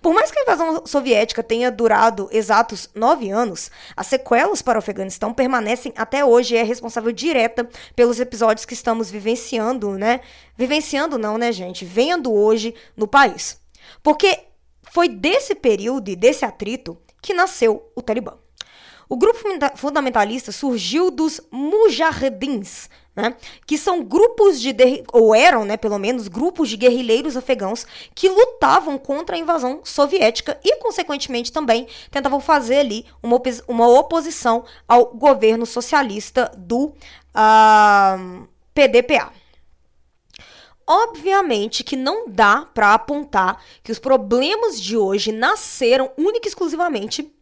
Por 0.00 0.14
mais 0.14 0.30
que 0.30 0.38
a 0.38 0.42
invasão 0.42 0.82
soviética 0.86 1.42
tenha 1.42 1.70
durado 1.70 2.28
exatos 2.32 2.88
nove 2.94 3.30
anos, 3.30 3.70
as 3.96 4.06
sequelas 4.06 4.62
para 4.62 4.78
o 4.78 4.80
Afeganistão 4.80 5.32
permanecem 5.32 5.92
até 5.96 6.24
hoje 6.24 6.54
e 6.54 6.58
é 6.58 6.62
responsável 6.62 7.12
direta 7.12 7.68
pelos 7.94 8.20
episódios 8.20 8.64
que 8.64 8.74
estamos 8.74 9.10
vivenciando, 9.10 9.92
né? 9.92 10.20
Vivenciando 10.56 11.18
não, 11.18 11.38
né, 11.38 11.52
gente? 11.52 11.84
Vendo 11.84 12.32
hoje 12.32 12.74
no 12.96 13.06
país. 13.06 13.60
Porque 14.02 14.38
foi 14.90 15.08
desse 15.08 15.54
período 15.54 16.08
e 16.10 16.16
desse 16.16 16.44
atrito 16.44 16.98
que 17.22 17.34
nasceu 17.34 17.90
o 17.94 18.02
Talibã. 18.02 18.34
O 19.08 19.16
grupo 19.16 19.40
fundamentalista 19.74 20.52
surgiu 20.52 21.10
dos 21.10 21.40
mujahedins, 21.50 22.88
né, 23.14 23.34
que 23.66 23.76
são 23.76 24.04
grupos 24.04 24.60
de 24.60 24.74
ou 25.12 25.34
eram, 25.34 25.64
né, 25.64 25.76
pelo 25.76 25.98
menos 25.98 26.28
grupos 26.28 26.68
de 26.68 26.76
guerrilheiros 26.76 27.36
afegãos 27.36 27.86
que 28.14 28.28
lutavam 28.28 28.96
contra 28.98 29.36
a 29.36 29.38
invasão 29.38 29.80
soviética 29.84 30.58
e 30.64 30.76
consequentemente 30.76 31.52
também 31.52 31.86
tentavam 32.10 32.40
fazer 32.40 32.78
ali 32.78 33.04
uma, 33.22 33.40
uma 33.66 33.88
oposição 33.88 34.64
ao 34.86 35.06
governo 35.06 35.66
socialista 35.66 36.50
do 36.56 36.86
uh, 36.86 36.94
ah, 37.34 38.18
PDPA. 38.72 39.32
Obviamente 40.86 41.84
que 41.84 41.94
não 41.96 42.28
dá 42.28 42.66
para 42.74 42.94
apontar 42.94 43.62
que 43.82 43.92
os 43.92 43.98
problemas 43.98 44.80
de 44.80 44.96
hoje 44.96 45.30
nasceram 45.30 46.10
única 46.16 46.46
e 46.46 46.48
exclusivamente 46.48 47.32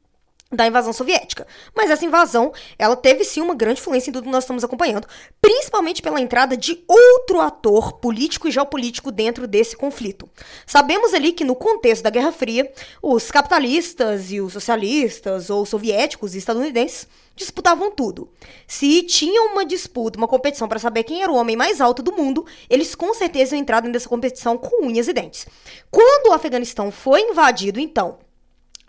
da 0.50 0.66
invasão 0.66 0.94
soviética. 0.94 1.46
Mas 1.76 1.90
essa 1.90 2.06
invasão, 2.06 2.52
ela 2.78 2.96
teve 2.96 3.22
sim 3.22 3.42
uma 3.42 3.54
grande 3.54 3.80
influência 3.80 4.08
em 4.08 4.12
tudo 4.12 4.24
que 4.24 4.30
nós 4.30 4.44
estamos 4.44 4.64
acompanhando, 4.64 5.06
principalmente 5.42 6.00
pela 6.00 6.20
entrada 6.20 6.56
de 6.56 6.82
outro 6.88 7.40
ator 7.40 7.94
político 7.94 8.48
e 8.48 8.50
geopolítico 8.50 9.12
dentro 9.12 9.46
desse 9.46 9.76
conflito. 9.76 10.28
Sabemos 10.66 11.12
ali 11.12 11.32
que 11.32 11.44
no 11.44 11.54
contexto 11.54 12.02
da 12.02 12.10
Guerra 12.10 12.32
Fria, 12.32 12.72
os 13.02 13.30
capitalistas 13.30 14.32
e 14.32 14.40
os 14.40 14.54
socialistas, 14.54 15.50
ou 15.50 15.66
soviéticos 15.66 16.34
e 16.34 16.38
estadunidenses, 16.38 17.06
disputavam 17.36 17.90
tudo. 17.90 18.30
Se 18.66 19.02
tinham 19.02 19.52
uma 19.52 19.66
disputa, 19.66 20.18
uma 20.18 20.26
competição 20.26 20.66
para 20.66 20.78
saber 20.78 21.04
quem 21.04 21.22
era 21.22 21.30
o 21.30 21.36
homem 21.36 21.56
mais 21.56 21.78
alto 21.78 22.02
do 22.02 22.12
mundo, 22.12 22.46
eles 22.70 22.94
com 22.94 23.12
certeza 23.12 23.54
iam 23.54 23.60
entrar 23.60 23.82
nessa 23.82 24.08
competição 24.08 24.56
com 24.56 24.86
unhas 24.86 25.08
e 25.08 25.12
dentes. 25.12 25.46
Quando 25.90 26.30
o 26.30 26.32
Afeganistão 26.32 26.90
foi 26.90 27.20
invadido, 27.20 27.78
então, 27.78 28.18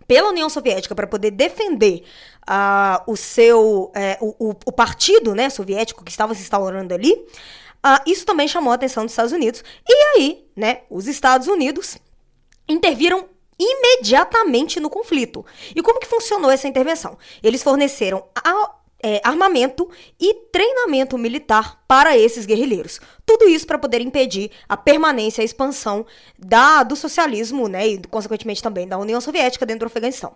pela 0.09 0.29
União 0.29 0.49
Soviética 0.49 0.95
para 0.95 1.05
poder 1.05 1.29
defender 1.29 2.03
uh, 2.49 2.99
o 3.05 3.15
seu 3.15 3.91
é, 3.93 4.17
o, 4.19 4.55
o, 4.65 4.71
partido 4.71 5.35
né, 5.35 5.51
soviético 5.51 6.03
que 6.03 6.09
estava 6.09 6.33
se 6.33 6.41
instaurando 6.41 6.95
ali, 6.95 7.13
uh, 7.13 8.01
isso 8.07 8.25
também 8.25 8.47
chamou 8.47 8.71
a 8.71 8.75
atenção 8.75 9.03
dos 9.03 9.13
Estados 9.13 9.31
Unidos. 9.31 9.63
E 9.87 9.93
aí, 9.93 10.49
né, 10.55 10.79
os 10.89 11.07
Estados 11.07 11.47
Unidos 11.47 11.99
interviram 12.67 13.29
imediatamente 13.59 14.79
no 14.79 14.89
conflito. 14.89 15.45
E 15.75 15.81
como 15.83 15.99
que 15.99 16.07
funcionou 16.07 16.49
essa 16.49 16.67
intervenção? 16.67 17.15
Eles 17.43 17.61
forneceram 17.61 18.25
é, 19.01 19.21
armamento 19.23 19.89
e 20.19 20.33
treinamento 20.51 21.17
militar 21.17 21.81
para 21.87 22.17
esses 22.17 22.45
guerrilheiros. 22.45 22.99
Tudo 23.25 23.47
isso 23.47 23.65
para 23.65 23.77
poder 23.77 24.01
impedir 24.01 24.51
a 24.67 24.75
permanência 24.75 25.41
e 25.41 25.43
a 25.43 25.45
expansão 25.45 26.05
da, 26.37 26.83
do 26.83 26.95
socialismo, 26.95 27.67
né, 27.67 27.87
e 27.87 28.01
consequentemente 28.07 28.61
também 28.61 28.87
da 28.87 28.97
União 28.97 29.21
Soviética 29.21 29.65
dentro 29.65 29.81
do 29.81 29.87
Afeganistão. 29.87 30.33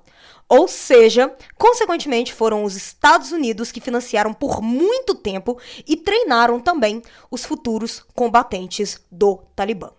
Ou 0.48 0.68
seja, 0.68 1.34
consequentemente 1.58 2.34
foram 2.34 2.64
os 2.64 2.76
Estados 2.76 3.32
Unidos 3.32 3.72
que 3.72 3.82
financiaram 3.82 4.34
por 4.34 4.62
muito 4.62 5.16
tempo 5.16 5.60
e 5.88 5.96
treinaram 5.96 6.60
também 6.60 7.02
os 7.32 7.46
futuros 7.46 8.06
combatentes 8.14 9.02
do 9.12 9.40
Talibã. 9.56 9.92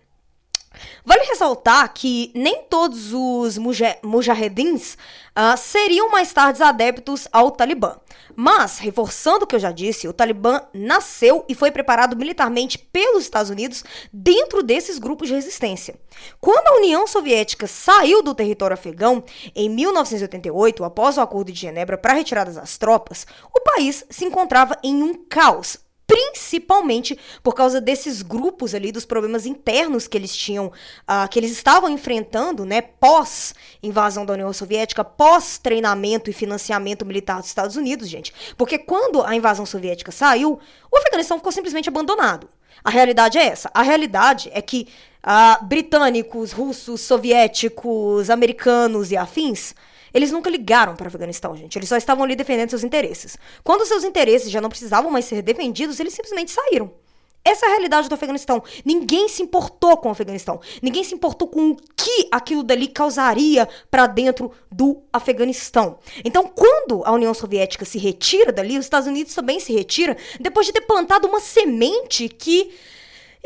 Vale 1.03 1.25
ressaltar 1.25 1.93
que 1.93 2.31
nem 2.33 2.63
todos 2.63 3.13
os 3.13 3.57
mujahedins 4.03 4.93
uh, 5.35 5.57
seriam 5.57 6.09
mais 6.09 6.31
tarde 6.33 6.61
adeptos 6.63 7.27
ao 7.31 7.51
Talibã. 7.51 7.97
Mas, 8.35 8.79
reforçando 8.79 9.45
o 9.45 9.47
que 9.47 9.55
eu 9.55 9.59
já 9.59 9.71
disse, 9.71 10.07
o 10.07 10.13
Talibã 10.13 10.61
nasceu 10.73 11.45
e 11.47 11.55
foi 11.55 11.71
preparado 11.71 12.15
militarmente 12.15 12.77
pelos 12.77 13.23
Estados 13.23 13.49
Unidos 13.49 13.83
dentro 14.11 14.61
desses 14.61 14.99
grupos 14.99 15.27
de 15.27 15.35
resistência. 15.35 15.95
Quando 16.41 16.67
a 16.67 16.77
União 16.77 17.07
Soviética 17.07 17.67
saiu 17.67 18.21
do 18.21 18.35
território 18.35 18.73
afegão 18.73 19.23
em 19.55 19.69
1988, 19.69 20.83
após 20.83 21.17
o 21.17 21.21
Acordo 21.21 21.51
de 21.51 21.59
Genebra 21.59 21.97
para 21.97 22.13
a 22.13 22.15
retirada 22.15 22.51
das 22.51 22.77
tropas, 22.77 23.25
o 23.53 23.61
país 23.61 24.03
se 24.09 24.25
encontrava 24.25 24.77
em 24.83 25.01
um 25.01 25.13
caos 25.13 25.84
principalmente 26.07 27.17
por 27.41 27.53
causa 27.55 27.81
desses 27.81 28.21
grupos 28.21 28.75
ali, 28.75 28.91
dos 28.91 29.05
problemas 29.05 29.45
internos 29.45 30.07
que 30.07 30.17
eles 30.17 30.35
tinham, 30.35 30.67
uh, 30.67 31.27
que 31.29 31.39
eles 31.39 31.51
estavam 31.51 31.89
enfrentando, 31.89 32.65
né, 32.65 32.81
pós 32.81 33.53
invasão 33.81 34.25
da 34.25 34.33
União 34.33 34.51
Soviética, 34.53 35.03
pós 35.03 35.57
treinamento 35.57 36.29
e 36.29 36.33
financiamento 36.33 37.05
militar 37.05 37.39
dos 37.39 37.47
Estados 37.47 37.75
Unidos, 37.75 38.07
gente. 38.07 38.33
Porque 38.57 38.77
quando 38.77 39.23
a 39.23 39.35
invasão 39.35 39.65
soviética 39.65 40.11
saiu, 40.11 40.59
o 40.91 40.97
Afeganistão 40.97 41.37
ficou 41.37 41.51
simplesmente 41.51 41.89
abandonado. 41.89 42.47
A 42.83 42.89
realidade 42.89 43.37
é 43.37 43.45
essa. 43.45 43.71
A 43.73 43.81
realidade 43.81 44.49
é 44.53 44.61
que 44.61 44.87
uh, 45.23 45.65
britânicos, 45.65 46.51
russos, 46.51 47.01
soviéticos, 47.01 48.29
americanos 48.29 49.11
e 49.11 49.17
afins 49.17 49.73
eles 50.15 50.31
nunca 50.31 50.49
ligaram 50.49 50.95
para 50.95 51.03
o 51.03 51.07
Afeganistão, 51.07 51.57
gente. 51.57 51.77
Eles 51.77 51.89
só 51.89 51.97
estavam 51.97 52.23
ali 52.23 52.37
defendendo 52.37 52.69
seus 52.69 52.85
interesses. 52.85 53.37
Quando 53.65 53.85
seus 53.85 54.05
interesses 54.05 54.49
já 54.49 54.61
não 54.61 54.69
precisavam 54.69 55.11
mais 55.11 55.25
ser 55.25 55.41
defendidos, 55.41 55.99
eles 55.99 56.13
simplesmente 56.13 56.51
saíram. 56.51 56.89
Essa 57.43 57.65
é 57.65 57.67
a 57.67 57.71
realidade 57.73 58.07
do 58.07 58.15
Afeganistão. 58.15 58.63
Ninguém 58.85 59.27
se 59.27 59.43
importou 59.43 59.97
com 59.97 60.07
o 60.07 60.11
Afeganistão. 60.13 60.61
Ninguém 60.81 61.03
se 61.03 61.13
importou 61.13 61.49
com 61.49 61.71
o 61.71 61.75
que 61.75 62.29
aquilo 62.31 62.63
dali 62.63 62.87
causaria 62.87 63.67
para 63.91 64.07
dentro 64.07 64.51
do 64.71 65.03
Afeganistão. 65.11 65.99
Então, 66.23 66.47
quando 66.47 67.03
a 67.05 67.11
União 67.11 67.33
Soviética 67.33 67.83
se 67.83 67.99
retira 67.99 68.53
dali, 68.53 68.79
os 68.79 68.85
Estados 68.85 69.09
Unidos 69.09 69.35
também 69.35 69.59
se 69.59 69.73
retira 69.73 70.15
depois 70.39 70.65
de 70.65 70.71
ter 70.71 70.81
plantado 70.81 71.27
uma 71.27 71.41
semente 71.41 72.29
que 72.29 72.71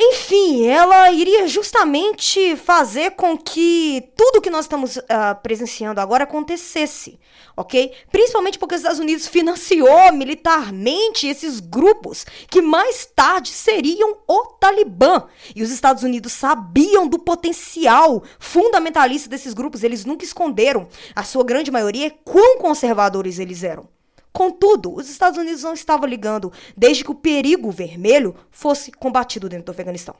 enfim, 0.02 0.66
ela 0.66 1.12
iria 1.12 1.46
justamente 1.46 2.56
fazer 2.56 3.12
com 3.12 3.38
que 3.38 4.10
tudo 4.16 4.40
que 4.40 4.50
nós 4.50 4.64
estamos 4.64 4.96
uh, 4.96 5.04
presenciando 5.44 6.00
agora 6.00 6.24
acontecesse, 6.24 7.20
ok? 7.58 7.92
Principalmente 8.10 8.58
porque 8.58 8.76
os 8.76 8.80
Estados 8.80 9.00
Unidos 9.00 9.28
financiou 9.28 10.14
militarmente 10.14 11.28
esses 11.28 11.60
grupos 11.60 12.26
que 12.50 12.62
mais 12.62 13.06
tarde 13.14 13.50
seriam 13.50 14.20
o 14.26 14.46
Talibã. 14.58 15.28
E 15.54 15.62
os 15.62 15.70
Estados 15.70 16.02
Unidos 16.02 16.32
sabiam 16.32 17.06
do 17.06 17.20
potencial 17.20 18.24
fundamentalista 18.40 19.28
desses 19.28 19.54
grupos, 19.54 19.84
eles 19.84 20.06
nunca 20.06 20.24
esconderam, 20.24 20.88
a 21.14 21.26
sua 21.26 21.44
grande 21.44 21.72
maioria, 21.72 22.10
quão 22.24 22.58
conservadores 22.58 23.38
eles 23.38 23.64
eram. 23.64 23.99
Contudo, 24.32 24.96
os 24.96 25.10
Estados 25.10 25.40
Unidos 25.40 25.64
não 25.64 25.74
estavam 25.74 26.08
ligando 26.08 26.52
desde 26.78 27.04
que 27.04 27.12
o 27.12 27.16
perigo 27.16 27.72
vermelho 27.72 28.36
fosse 28.52 28.92
combatido 28.92 29.50
dentro 29.50 29.66
do 29.66 29.72
Afeganistão. 29.72 30.16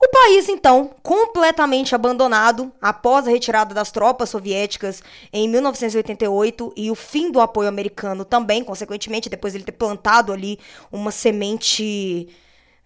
O 0.00 0.08
país, 0.08 0.48
então, 0.48 0.90
completamente 1.02 1.94
abandonado 1.94 2.70
após 2.80 3.26
a 3.26 3.30
retirada 3.30 3.74
das 3.74 3.90
tropas 3.90 4.28
soviéticas 4.28 5.02
em 5.32 5.48
1988 5.48 6.72
e 6.76 6.90
o 6.90 6.94
fim 6.94 7.30
do 7.30 7.40
apoio 7.40 7.68
americano 7.68 8.24
também, 8.24 8.62
consequentemente, 8.62 9.28
depois 9.28 9.52
de 9.52 9.58
ele 9.58 9.64
ter 9.64 9.72
plantado 9.72 10.32
ali 10.32 10.58
uma 10.92 11.10
semente 11.10 12.28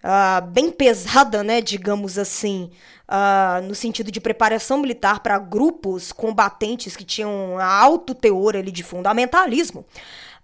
uh, 0.04 0.47
bem 0.47 0.71
pesada, 0.71 1.42
né, 1.42 1.61
digamos 1.61 2.19
assim, 2.19 2.71
uh, 3.09 3.62
no 3.66 3.75
sentido 3.75 4.11
de 4.11 4.21
preparação 4.21 4.78
militar 4.78 5.21
para 5.21 5.38
grupos 5.38 6.12
combatentes 6.12 6.97
que 6.97 7.04
tinham 7.04 7.59
alto 7.59 8.14
teor 8.14 8.57
ali 8.57 8.71
de 8.71 8.83
fundamentalismo. 8.83 9.85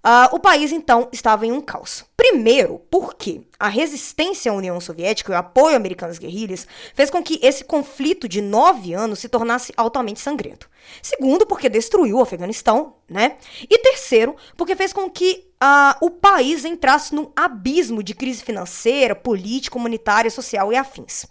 Uh, 0.05 0.37
o 0.37 0.39
país, 0.39 0.71
então, 0.71 1.09
estava 1.13 1.47
em 1.47 1.53
um 1.53 1.61
caos. 1.61 2.05
Primeiro, 2.29 2.81
porque 2.91 3.43
a 3.59 3.69
resistência 3.69 4.51
à 4.51 4.55
União 4.55 4.81
Soviética 4.81 5.33
e 5.33 5.35
o 5.35 5.39
apoio 5.39 5.77
americano 5.77 6.11
às 6.11 6.19
guerrilhas 6.19 6.67
fez 6.93 7.09
com 7.09 7.23
que 7.23 7.39
esse 7.41 7.63
conflito 7.63 8.29
de 8.29 8.41
nove 8.41 8.93
anos 8.95 9.21
se 9.21 9.29
tornasse 9.29 9.73
altamente 9.77 10.19
sangrento. 10.19 10.69
Segundo, 11.01 11.47
porque 11.47 11.69
destruiu 11.69 12.17
o 12.17 12.21
Afeganistão, 12.21 12.95
né? 13.09 13.37
E 13.71 13.79
terceiro, 13.79 14.35
porque 14.57 14.75
fez 14.75 14.93
com 14.93 15.09
que 15.09 15.47
uh, 15.63 16.05
o 16.05 16.11
país 16.11 16.65
entrasse 16.65 17.15
num 17.15 17.31
abismo 17.37 18.03
de 18.03 18.13
crise 18.13 18.43
financeira, 18.43 19.15
política, 19.15 19.79
humanitária, 19.79 20.31
social 20.31 20.73
e 20.73 20.77
afins. 20.77 21.27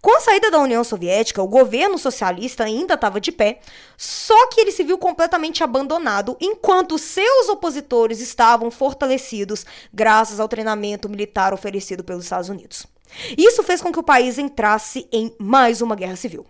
Com 0.00 0.16
a 0.16 0.20
saída 0.20 0.50
da 0.50 0.58
União 0.58 0.82
Soviética, 0.82 1.42
o 1.42 1.48
governo 1.48 1.98
socialista 1.98 2.64
ainda 2.64 2.94
estava 2.94 3.20
de 3.20 3.32
pé, 3.32 3.60
só 3.96 4.48
que 4.48 4.60
ele 4.60 4.72
se 4.72 4.84
viu 4.84 4.98
completamente 4.98 5.62
abandonado, 5.62 6.36
enquanto 6.40 6.98
seus 6.98 7.48
opositores 7.48 8.20
estavam 8.20 8.70
fortalecidos 8.70 9.64
graças 9.92 10.40
ao 10.40 10.48
treinamento 10.48 11.08
militar 11.08 11.52
oferecido 11.52 12.04
pelos 12.04 12.24
Estados 12.24 12.48
Unidos. 12.48 12.86
Isso 13.36 13.62
fez 13.62 13.80
com 13.80 13.92
que 13.92 13.98
o 13.98 14.02
país 14.02 14.38
entrasse 14.38 15.06
em 15.12 15.34
mais 15.38 15.80
uma 15.82 15.94
guerra 15.94 16.16
civil. 16.16 16.46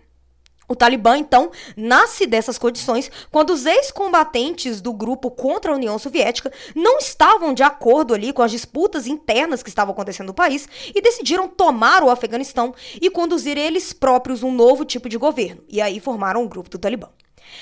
O 0.67 0.75
Talibã, 0.75 1.17
então, 1.17 1.51
nasce 1.75 2.25
dessas 2.25 2.57
condições 2.57 3.11
quando 3.31 3.51
os 3.51 3.65
ex-combatentes 3.65 4.81
do 4.81 4.93
grupo 4.93 5.29
contra 5.29 5.71
a 5.71 5.75
União 5.75 5.99
Soviética 5.99 6.51
não 6.75 6.97
estavam 6.97 7.53
de 7.53 7.63
acordo 7.63 8.13
ali 8.13 8.31
com 8.31 8.41
as 8.41 8.51
disputas 8.51 9.07
internas 9.07 9.61
que 9.61 9.69
estavam 9.69 9.93
acontecendo 9.93 10.27
no 10.27 10.33
país 10.33 10.67
e 10.93 11.01
decidiram 11.01 11.47
tomar 11.47 12.03
o 12.03 12.09
Afeganistão 12.09 12.73
e 13.01 13.09
conduzir 13.09 13.57
eles 13.57 13.93
próprios 13.93 14.43
um 14.43 14.51
novo 14.51 14.85
tipo 14.85 15.09
de 15.09 15.17
governo. 15.17 15.63
E 15.67 15.81
aí 15.81 15.99
formaram 15.99 16.43
o 16.43 16.49
grupo 16.49 16.69
do 16.69 16.77
Talibã. 16.77 17.09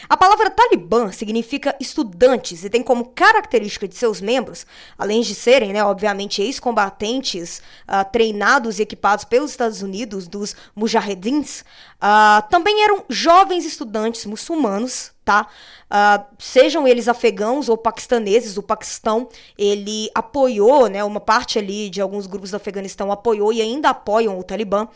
A 0.10 0.18
palavra 0.18 0.50
talibã 0.50 1.12
significa 1.12 1.76
estudantes 1.80 2.64
e 2.64 2.70
tem 2.70 2.84
como 2.84 3.06
característica 3.06 3.88
de 3.88 3.96
seus 3.96 4.20
membros, 4.22 4.66
além 4.98 5.22
de 5.22 5.36
serem, 5.36 5.74
né, 5.74 5.84
obviamente, 5.84 6.42
ex-combatentes 6.42 7.62
uh, 7.88 8.10
treinados 8.12 8.80
e 8.80 8.82
equipados 8.82 9.26
pelos 9.26 9.52
Estados 9.52 9.82
Unidos, 9.82 10.28
dos 10.28 10.56
mujahedins, 10.76 11.62
uh, 11.62 12.48
também 12.50 12.84
eram 12.84 13.04
jovens 13.10 13.66
estudantes 13.66 14.26
muçulmanos, 14.26 15.12
tá? 15.24 15.48
Uh, 15.90 16.26
sejam 16.40 16.88
eles 16.88 17.08
afegãos 17.08 17.70
ou 17.70 17.78
paquistaneses, 17.78 18.58
o 18.58 18.64
Paquistão, 18.64 19.28
ele 19.58 20.10
apoiou, 20.16 20.88
né, 20.88 21.04
uma 21.04 21.20
parte 21.20 21.60
ali 21.60 21.90
de 21.90 22.02
alguns 22.02 22.28
grupos 22.28 22.52
do 22.52 22.58
Afeganistão 22.58 23.12
apoiou 23.12 23.54
e 23.54 23.62
ainda 23.62 23.90
apoiam 23.90 24.40
o 24.40 24.44
Talibã. 24.44 24.88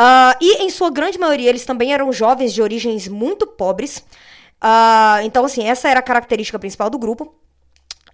Uh, 0.00 0.34
e 0.40 0.62
em 0.62 0.70
sua 0.70 0.90
grande 0.90 1.18
maioria, 1.18 1.50
eles 1.50 1.66
também 1.66 1.92
eram 1.92 2.10
jovens 2.10 2.54
de 2.54 2.62
origens 2.62 3.06
muito 3.06 3.46
pobres. 3.46 3.98
Uh, 4.62 5.20
então, 5.24 5.44
assim, 5.44 5.68
essa 5.68 5.90
era 5.90 6.00
a 6.00 6.02
característica 6.02 6.58
principal 6.58 6.88
do 6.88 6.98
grupo. 6.98 7.34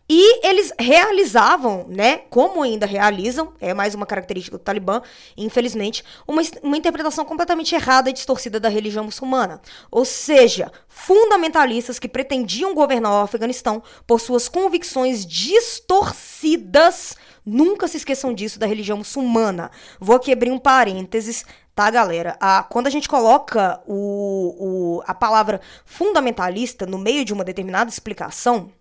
E 0.09 0.47
eles 0.47 0.73
realizavam, 0.78 1.85
né, 1.88 2.19
como 2.31 2.62
ainda 2.62 2.87
realizam, 2.87 3.52
é 3.61 3.75
mais 3.75 3.93
uma 3.93 4.07
característica 4.07 4.57
do 4.57 4.62
Talibã, 4.62 5.02
infelizmente, 5.37 6.05
uma, 6.28 6.43
uma 6.62 6.76
interpretação 6.76 7.25
completamente 7.25 7.75
errada 7.75 8.09
e 8.09 8.12
distorcida 8.12 8.61
da 8.61 8.69
religião 8.69 9.05
muçulmana. 9.05 9.61
Ou 9.90 10.05
seja, 10.05 10.71
fundamentalistas 10.88 11.99
que 11.99 12.09
pretendiam 12.09 12.73
governar 12.73 13.12
o 13.12 13.25
Afeganistão 13.25 13.83
por 14.07 14.21
suas 14.21 14.49
convicções 14.49 15.26
distorcidas. 15.26 17.16
Nunca 17.45 17.88
se 17.88 17.97
esqueçam 17.97 18.33
disso 18.33 18.61
da 18.61 18.66
religião 18.66 18.99
muçulmana. 18.99 19.73
Vou 20.00 20.14
aqui 20.14 20.33
abrir 20.33 20.52
um 20.52 20.59
parênteses 20.59 21.45
tá, 21.76 21.90
galera? 21.90 22.38
A, 22.40 22.62
quando 22.62 22.87
a 22.87 22.90
gente 22.90 23.06
coloca 23.06 23.83
o, 23.87 24.97
o, 24.99 25.02
a 25.06 25.12
palavra 25.12 25.61
fundamentalista 25.85 26.87
no 26.87 26.97
meio 26.97 27.23
de 27.23 27.35
uma 27.35 27.45
determinada 27.45 27.90
explicação, 27.90 28.73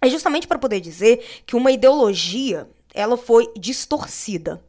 é 0.00 0.08
justamente 0.08 0.46
para 0.46 0.58
poder 0.58 0.80
dizer 0.80 1.42
que 1.44 1.56
uma 1.56 1.72
ideologia 1.72 2.70
ela 2.94 3.16
foi 3.16 3.52
distorcida. 3.58 4.62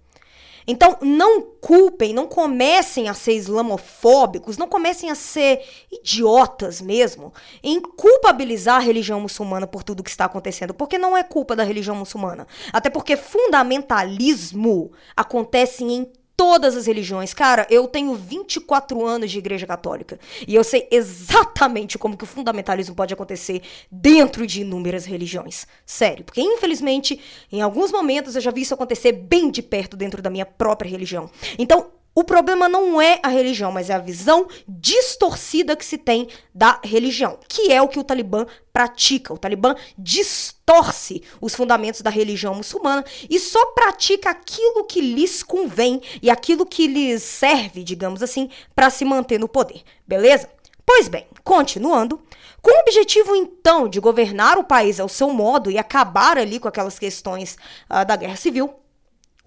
Então, 0.65 0.97
não 1.01 1.41
culpem, 1.41 2.13
não 2.13 2.27
comecem 2.27 3.07
a 3.07 3.13
ser 3.13 3.33
islamofóbicos, 3.33 4.57
não 4.57 4.67
comecem 4.67 5.09
a 5.09 5.15
ser 5.15 5.63
idiotas 5.91 6.81
mesmo, 6.81 7.33
em 7.63 7.79
culpabilizar 7.81 8.77
a 8.77 8.79
religião 8.79 9.19
muçulmana 9.19 9.65
por 9.65 9.83
tudo 9.83 10.03
que 10.03 10.09
está 10.09 10.25
acontecendo, 10.25 10.73
porque 10.73 10.97
não 10.97 11.15
é 11.15 11.23
culpa 11.23 11.55
da 11.55 11.63
religião 11.63 11.95
muçulmana. 11.95 12.47
Até 12.73 12.89
porque 12.89 13.15
fundamentalismo 13.15 14.91
acontece 15.15 15.83
em 15.83 16.11
todas 16.39 16.77
as 16.77 16.87
religiões. 16.87 17.33
Cara, 17.33 17.67
eu 17.69 17.85
tenho 17.85 18.15
24 18.15 19.05
anos 19.05 19.29
de 19.29 19.37
igreja 19.37 19.67
católica 19.67 20.17
e 20.47 20.55
eu 20.55 20.63
sei 20.63 20.87
exatamente 20.89 21.97
como 21.97 22.15
que 22.15 22.23
o 22.23 22.27
fundamentalismo 22.27 22.95
pode 22.95 23.13
acontecer 23.13 23.61
dentro 23.91 24.47
de 24.47 24.61
inúmeras 24.61 25.03
religiões. 25.03 25.67
Sério, 25.85 26.23
porque 26.23 26.39
infelizmente, 26.39 27.19
em 27.51 27.61
alguns 27.61 27.91
momentos 27.91 28.35
eu 28.35 28.41
já 28.41 28.51
vi 28.51 28.61
isso 28.61 28.73
acontecer 28.73 29.11
bem 29.11 29.51
de 29.51 29.61
perto 29.61 29.97
dentro 29.97 30.21
da 30.21 30.29
minha 30.29 30.45
própria 30.45 30.89
religião. 30.89 31.29
Então, 31.57 31.91
o 32.19 32.23
problema 32.25 32.67
não 32.67 33.01
é 33.01 33.17
a 33.23 33.29
religião, 33.29 33.71
mas 33.71 33.89
é 33.89 33.93
a 33.93 33.97
visão 33.97 34.45
distorcida 34.67 35.73
que 35.73 35.85
se 35.85 35.97
tem 35.97 36.27
da 36.53 36.77
religião, 36.83 37.39
que 37.47 37.71
é 37.71 37.81
o 37.81 37.87
que 37.87 37.97
o 37.97 38.03
Talibã 38.03 38.45
pratica. 38.73 39.33
O 39.33 39.37
Talibã 39.37 39.73
distorce 39.97 41.23
os 41.39 41.55
fundamentos 41.55 42.01
da 42.01 42.09
religião 42.09 42.53
muçulmana 42.53 43.05
e 43.29 43.39
só 43.39 43.67
pratica 43.67 44.31
aquilo 44.31 44.83
que 44.83 44.99
lhes 44.99 45.41
convém 45.41 46.01
e 46.21 46.29
aquilo 46.29 46.65
que 46.65 46.87
lhes 46.87 47.23
serve, 47.23 47.85
digamos 47.85 48.21
assim, 48.21 48.49
para 48.75 48.89
se 48.89 49.05
manter 49.05 49.39
no 49.39 49.47
poder. 49.47 49.81
Beleza? 50.05 50.49
Pois 50.85 51.07
bem, 51.07 51.25
continuando, 51.41 52.21
com 52.61 52.69
o 52.69 52.81
objetivo 52.81 53.33
então 53.33 53.87
de 53.87 54.01
governar 54.01 54.57
o 54.57 54.63
país 54.65 54.99
ao 54.99 55.07
seu 55.07 55.29
modo 55.29 55.71
e 55.71 55.77
acabar 55.77 56.37
ali 56.37 56.59
com 56.59 56.67
aquelas 56.67 56.99
questões 56.99 57.55
uh, 57.89 58.03
da 58.05 58.17
guerra 58.17 58.35
civil, 58.35 58.75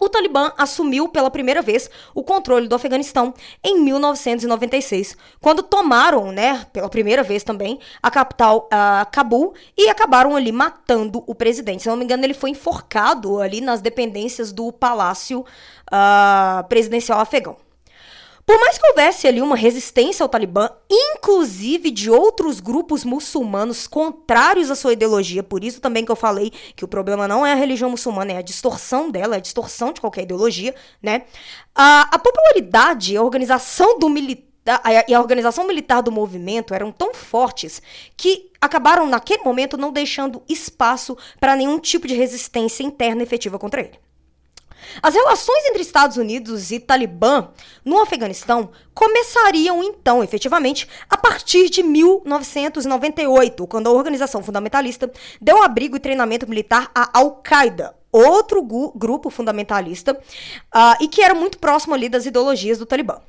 o 0.03 0.09
Talibã 0.09 0.51
assumiu 0.57 1.07
pela 1.07 1.31
primeira 1.31 1.61
vez 1.61 1.89
o 2.13 2.23
controle 2.23 2.67
do 2.67 2.75
Afeganistão 2.75 3.33
em 3.63 3.79
1996, 3.81 5.17
quando 5.39 5.63
tomaram, 5.63 6.31
né, 6.31 6.65
pela 6.73 6.89
primeira 6.89 7.23
vez 7.23 7.43
também, 7.43 7.79
a 8.01 8.11
capital 8.11 8.67
uh, 8.71 9.09
Cabul 9.11 9.53
e 9.77 9.89
acabaram 9.89 10.35
ali 10.35 10.51
matando 10.51 11.23
o 11.25 11.33
presidente. 11.33 11.83
Se 11.83 11.89
não 11.89 11.95
me 11.95 12.03
engano, 12.03 12.23
ele 12.23 12.33
foi 12.33 12.49
enforcado 12.49 13.39
ali 13.39 13.61
nas 13.61 13.81
dependências 13.81 14.51
do 14.51 14.71
palácio 14.71 15.41
uh, 15.41 16.67
presidencial 16.67 17.19
afegão. 17.19 17.57
Por 18.45 18.59
mais 18.59 18.77
que 18.77 18.85
houvesse 18.87 19.25
ali 19.25 19.41
uma 19.41 19.55
resistência 19.55 20.21
ao 20.21 20.27
Talibã, 20.27 20.69
inclusive 20.91 21.89
de 21.89 22.11
outros 22.11 22.59
grupos 22.59 23.05
muçulmanos 23.05 23.87
contrários 23.87 24.69
à 24.69 24.75
sua 24.75 24.93
ideologia, 24.93 25.41
por 25.41 25.63
isso 25.63 25.79
também 25.79 26.03
que 26.03 26.11
eu 26.11 26.15
falei 26.15 26.51
que 26.75 26.83
o 26.83 26.87
problema 26.87 27.25
não 27.25 27.45
é 27.45 27.53
a 27.53 27.55
religião 27.55 27.89
muçulmana, 27.89 28.33
é 28.33 28.37
a 28.37 28.41
distorção 28.41 29.09
dela, 29.09 29.35
é 29.35 29.37
a 29.37 29.41
distorção 29.41 29.93
de 29.93 30.01
qualquer 30.01 30.23
ideologia, 30.23 30.75
né? 31.01 31.23
A, 31.73 32.15
a 32.15 32.19
popularidade 32.19 33.15
a 33.15 33.23
organização 33.23 33.97
do 33.97 34.09
militar 34.09 34.43
e 35.07 35.13
a 35.13 35.19
organização 35.19 35.67
militar 35.67 36.01
do 36.01 36.11
movimento 36.11 36.73
eram 36.73 36.91
tão 36.91 37.13
fortes 37.13 37.81
que 38.15 38.49
acabaram, 38.61 39.05
naquele 39.05 39.43
momento, 39.43 39.77
não 39.77 39.91
deixando 39.91 40.41
espaço 40.47 41.17
para 41.39 41.55
nenhum 41.55 41.79
tipo 41.79 42.07
de 42.07 42.13
resistência 42.13 42.83
interna 42.83 43.23
efetiva 43.23 43.59
contra 43.59 43.81
ele. 43.81 43.99
As 45.01 45.13
relações 45.13 45.65
entre 45.65 45.81
Estados 45.81 46.17
Unidos 46.17 46.71
e 46.71 46.79
Talibã 46.79 47.49
no 47.83 48.01
Afeganistão 48.01 48.71
começariam 48.93 49.83
então, 49.83 50.23
efetivamente, 50.23 50.87
a 51.09 51.17
partir 51.17 51.69
de 51.69 51.83
1998, 51.83 53.67
quando 53.67 53.87
a 53.87 53.91
organização 53.91 54.43
fundamentalista 54.43 55.11
deu 55.41 55.63
abrigo 55.63 55.95
e 55.95 55.99
treinamento 55.99 56.47
militar 56.47 56.91
à 56.93 57.17
Al-Qaeda, 57.17 57.95
outro 58.11 58.61
grupo 58.95 59.29
fundamentalista, 59.29 60.13
uh, 60.13 61.01
e 61.01 61.07
que 61.07 61.21
era 61.21 61.33
muito 61.33 61.57
próximo 61.57 61.95
ali 61.95 62.07
das 62.07 62.25
ideologias 62.25 62.77
do 62.77 62.85
Talibã. 62.85 63.19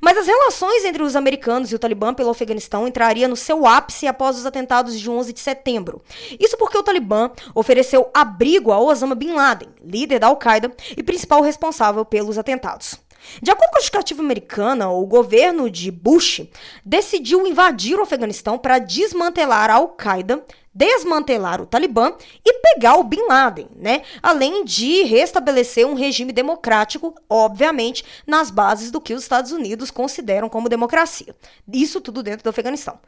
Mas 0.00 0.18
as 0.18 0.26
relações 0.26 0.84
entre 0.84 1.02
os 1.02 1.16
americanos 1.16 1.70
e 1.70 1.74
o 1.74 1.78
Talibã 1.78 2.12
pelo 2.12 2.30
Afeganistão 2.30 2.86
entraria 2.86 3.28
no 3.28 3.36
seu 3.36 3.66
ápice 3.66 4.06
após 4.06 4.36
os 4.36 4.46
atentados 4.46 4.98
de 4.98 5.10
11 5.10 5.32
de 5.32 5.40
setembro. 5.40 6.02
Isso 6.38 6.56
porque 6.56 6.78
o 6.78 6.82
Talibã 6.82 7.30
ofereceu 7.54 8.10
abrigo 8.12 8.72
a 8.72 8.78
Osama 8.78 9.14
Bin 9.14 9.32
Laden, 9.32 9.68
líder 9.82 10.18
da 10.18 10.28
Al-Qaeda 10.28 10.72
e 10.96 11.02
principal 11.02 11.42
responsável 11.42 12.04
pelos 12.04 12.38
atentados. 12.38 12.98
De 13.42 13.50
acordo 13.50 13.70
com 13.70 13.78
a 13.78 13.80
justificativa 13.80 14.22
americana, 14.22 14.90
o 14.90 15.06
governo 15.06 15.70
de 15.70 15.90
Bush 15.90 16.42
decidiu 16.84 17.46
invadir 17.46 17.98
o 17.98 18.02
Afeganistão 18.02 18.58
para 18.58 18.78
desmantelar 18.78 19.70
a 19.70 19.74
Al-Qaeda 19.74 20.44
desmantelar 20.74 21.60
o 21.60 21.66
Talibã 21.66 22.12
e 22.44 22.52
pegar 22.60 22.96
o 22.96 23.04
Bin 23.04 23.26
Laden, 23.28 23.68
né? 23.76 24.02
Além 24.22 24.64
de 24.64 25.02
restabelecer 25.04 25.86
um 25.86 25.94
regime 25.94 26.32
democrático, 26.32 27.14
obviamente, 27.28 28.04
nas 28.26 28.50
bases 28.50 28.90
do 28.90 29.00
que 29.00 29.14
os 29.14 29.22
Estados 29.22 29.52
Unidos 29.52 29.90
consideram 29.90 30.48
como 30.48 30.68
democracia. 30.68 31.36
Isso 31.72 32.00
tudo 32.00 32.22
dentro 32.22 32.42
do 32.42 32.50
Afeganistão. 32.50 32.98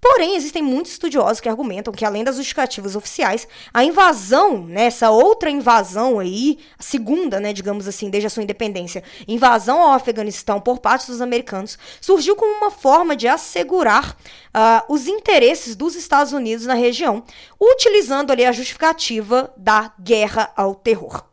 Porém, 0.00 0.34
existem 0.34 0.62
muitos 0.62 0.92
estudiosos 0.92 1.38
que 1.38 1.48
argumentam 1.48 1.92
que, 1.92 2.04
além 2.04 2.24
das 2.24 2.34
justificativas 2.34 2.96
oficiais, 2.96 3.46
a 3.72 3.84
invasão, 3.84 4.64
né, 4.66 4.86
essa 4.86 5.10
outra 5.10 5.48
invasão 5.48 6.18
aí, 6.18 6.58
a 6.76 6.82
segunda, 6.82 7.38
né, 7.38 7.52
digamos 7.52 7.86
assim, 7.86 8.10
desde 8.10 8.26
a 8.26 8.30
sua 8.30 8.42
independência, 8.42 9.04
invasão 9.28 9.80
ao 9.80 9.92
Afeganistão 9.92 10.60
por 10.60 10.80
parte 10.80 11.06
dos 11.06 11.20
americanos, 11.20 11.78
surgiu 12.00 12.34
como 12.34 12.52
uma 12.52 12.70
forma 12.70 13.14
de 13.14 13.28
assegurar 13.28 14.16
uh, 14.52 14.92
os 14.92 15.06
interesses 15.06 15.76
dos 15.76 15.94
Estados 15.94 16.32
Unidos 16.32 16.66
na 16.66 16.74
região, 16.74 17.11
utilizando 17.60 18.30
ali 18.30 18.44
a 18.44 18.52
justificativa 18.52 19.52
da 19.56 19.92
guerra 19.98 20.52
ao 20.56 20.74
terror. 20.74 21.24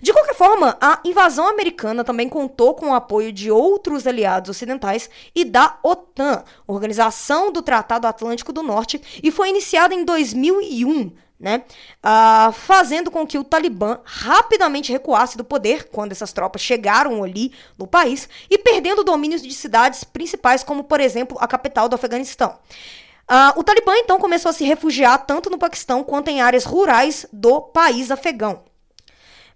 De 0.00 0.12
qualquer 0.12 0.34
forma, 0.34 0.76
a 0.80 1.00
invasão 1.04 1.48
americana 1.48 2.04
também 2.04 2.28
contou 2.28 2.74
com 2.74 2.90
o 2.90 2.94
apoio 2.94 3.32
de 3.32 3.50
outros 3.50 4.06
aliados 4.06 4.50
ocidentais 4.50 5.10
e 5.34 5.44
da 5.44 5.78
OTAN, 5.82 6.44
Organização 6.66 7.50
do 7.50 7.62
Tratado 7.62 8.06
Atlântico 8.06 8.52
do 8.52 8.62
Norte, 8.62 9.00
e 9.22 9.30
foi 9.30 9.48
iniciada 9.48 9.94
em 9.94 10.04
2001 10.04 11.12
né? 11.42 11.64
Uh, 11.98 12.52
fazendo 12.52 13.10
com 13.10 13.26
que 13.26 13.36
o 13.36 13.42
Talibã 13.42 13.98
rapidamente 14.04 14.92
recuasse 14.92 15.36
do 15.36 15.42
poder 15.42 15.88
quando 15.90 16.12
essas 16.12 16.32
tropas 16.32 16.62
chegaram 16.62 17.24
ali 17.24 17.52
no 17.76 17.84
país 17.84 18.28
e 18.48 18.56
perdendo 18.56 19.02
domínios 19.02 19.42
de 19.42 19.52
cidades 19.52 20.04
principais, 20.04 20.62
como 20.62 20.84
por 20.84 21.00
exemplo 21.00 21.36
a 21.40 21.48
capital 21.48 21.88
do 21.88 21.96
Afeganistão. 21.96 22.56
Uh, 23.30 23.58
o 23.58 23.64
Talibã 23.64 23.92
então 23.96 24.18
começou 24.18 24.50
a 24.50 24.52
se 24.52 24.64
refugiar 24.64 25.18
tanto 25.26 25.48
no 25.48 25.58
Paquistão 25.58 26.02
quanto 26.04 26.28
em 26.28 26.40
áreas 26.40 26.64
rurais 26.64 27.26
do 27.32 27.60
país 27.60 28.10
afegão. 28.10 28.62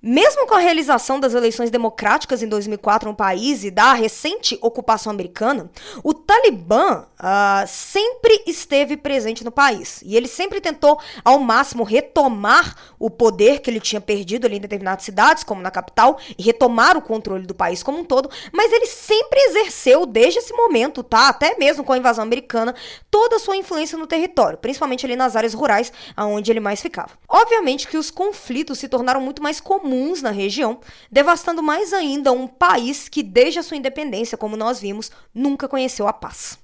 Mesmo 0.03 0.47
com 0.47 0.55
a 0.55 0.59
realização 0.59 1.19
das 1.19 1.35
eleições 1.35 1.71
democráticas 1.71 2.43
em 2.43 2.49
2004 2.49 3.09
no 3.09 3.17
país 3.17 3.65
e 3.65 3.71
da 3.71 3.93
recente 3.95 4.59
ocupação 4.61 5.11
americana, 5.11 5.71
o 6.05 6.13
Talibã 6.13 7.07
uh, 7.19 7.67
sempre 7.67 8.43
esteve 8.47 8.97
presente 8.97 9.43
no 9.43 9.51
país. 9.51 10.01
E 10.05 10.17
ele 10.17 10.29
sempre 10.29 10.61
tentou, 10.61 11.01
ao 11.25 11.39
máximo, 11.39 11.83
retomar 11.83 12.77
o 12.99 13.09
poder 13.09 13.61
que 13.61 13.71
ele 13.71 13.81
tinha 13.81 14.01
perdido 14.01 14.47
ali 14.47 14.57
em 14.57 14.61
determinadas 14.61 15.05
cidades, 15.05 15.43
como 15.43 15.63
na 15.63 15.71
capital, 15.71 16.19
e 16.39 16.43
retomar 16.43 16.97
o 16.97 17.03
controle 17.03 17.47
do 17.47 17.55
país 17.55 17.83
como 17.83 17.99
um 17.99 18.05
todo. 18.05 18.31
Mas 18.53 18.73
ele 18.73 18.87
sempre 18.87 19.41
exerceu, 19.41 20.05
desde 20.05 20.41
esse 20.41 20.53
momento, 20.53 21.03
tá? 21.03 21.29
Até 21.29 21.57
mesmo 21.57 21.83
com 21.83 21.93
a 21.93 21.99
invasão 21.99 22.23
americana, 22.23 22.75
toda 23.11 23.37
a 23.37 23.39
sua 23.39 23.57
influência 23.57 23.97
no 23.97 24.07
território, 24.07 24.59
principalmente 24.59 25.07
ali 25.07 25.17
nas 25.17 25.37
áreas 25.37 25.55
rurais, 25.55 25.93
aonde 26.17 26.51
ele 26.51 26.61
mais 26.61 26.81
ficava. 26.81 27.11
Obviamente 27.29 27.89
que 27.89 27.97
os 27.97 28.11
conflitos 28.11 28.79
se 28.79 28.89
tornaram 28.89 29.21
muito 29.21 29.43
mais 29.43 29.59
comuns 29.61 29.86
comuns 29.87 30.21
na 30.21 30.33
região, 30.33 30.81
devastando 31.11 31.63
mais 31.63 31.93
ainda 31.93 32.33
um 32.33 32.49
país 32.49 33.09
que, 33.09 33.23
desde 33.23 33.61
a 33.61 33.63
sua 33.63 33.77
independência, 33.77 34.37
como 34.37 34.57
nós 34.57 34.81
vimos, 34.81 35.13
nunca 35.33 35.69
conheceu 35.69 36.09
a 36.09 36.13
paz. 36.13 36.59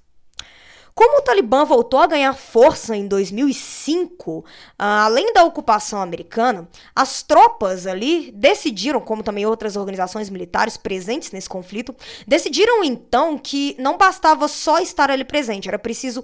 Como 0.94 1.20
o 1.20 1.22
Talibã 1.22 1.64
voltou 1.64 2.00
a 2.00 2.06
ganhar 2.06 2.34
força 2.34 2.94
em 2.94 3.06
2005, 3.06 4.44
ah, 4.78 5.04
além 5.04 5.32
da 5.32 5.42
ocupação 5.44 6.02
americana, 6.02 6.68
as 6.94 7.22
tropas 7.22 7.86
ali 7.86 8.30
decidiram, 8.32 9.00
como 9.00 9.22
também 9.22 9.46
outras 9.46 9.76
organizações 9.76 10.28
militares 10.28 10.76
presentes 10.76 11.30
nesse 11.30 11.48
conflito, 11.48 11.94
decidiram 12.26 12.84
então 12.84 13.38
que 13.38 13.74
não 13.78 13.96
bastava 13.96 14.46
só 14.48 14.80
estar 14.80 15.10
ali 15.10 15.24
presente, 15.24 15.66
era 15.66 15.78
preciso 15.78 16.22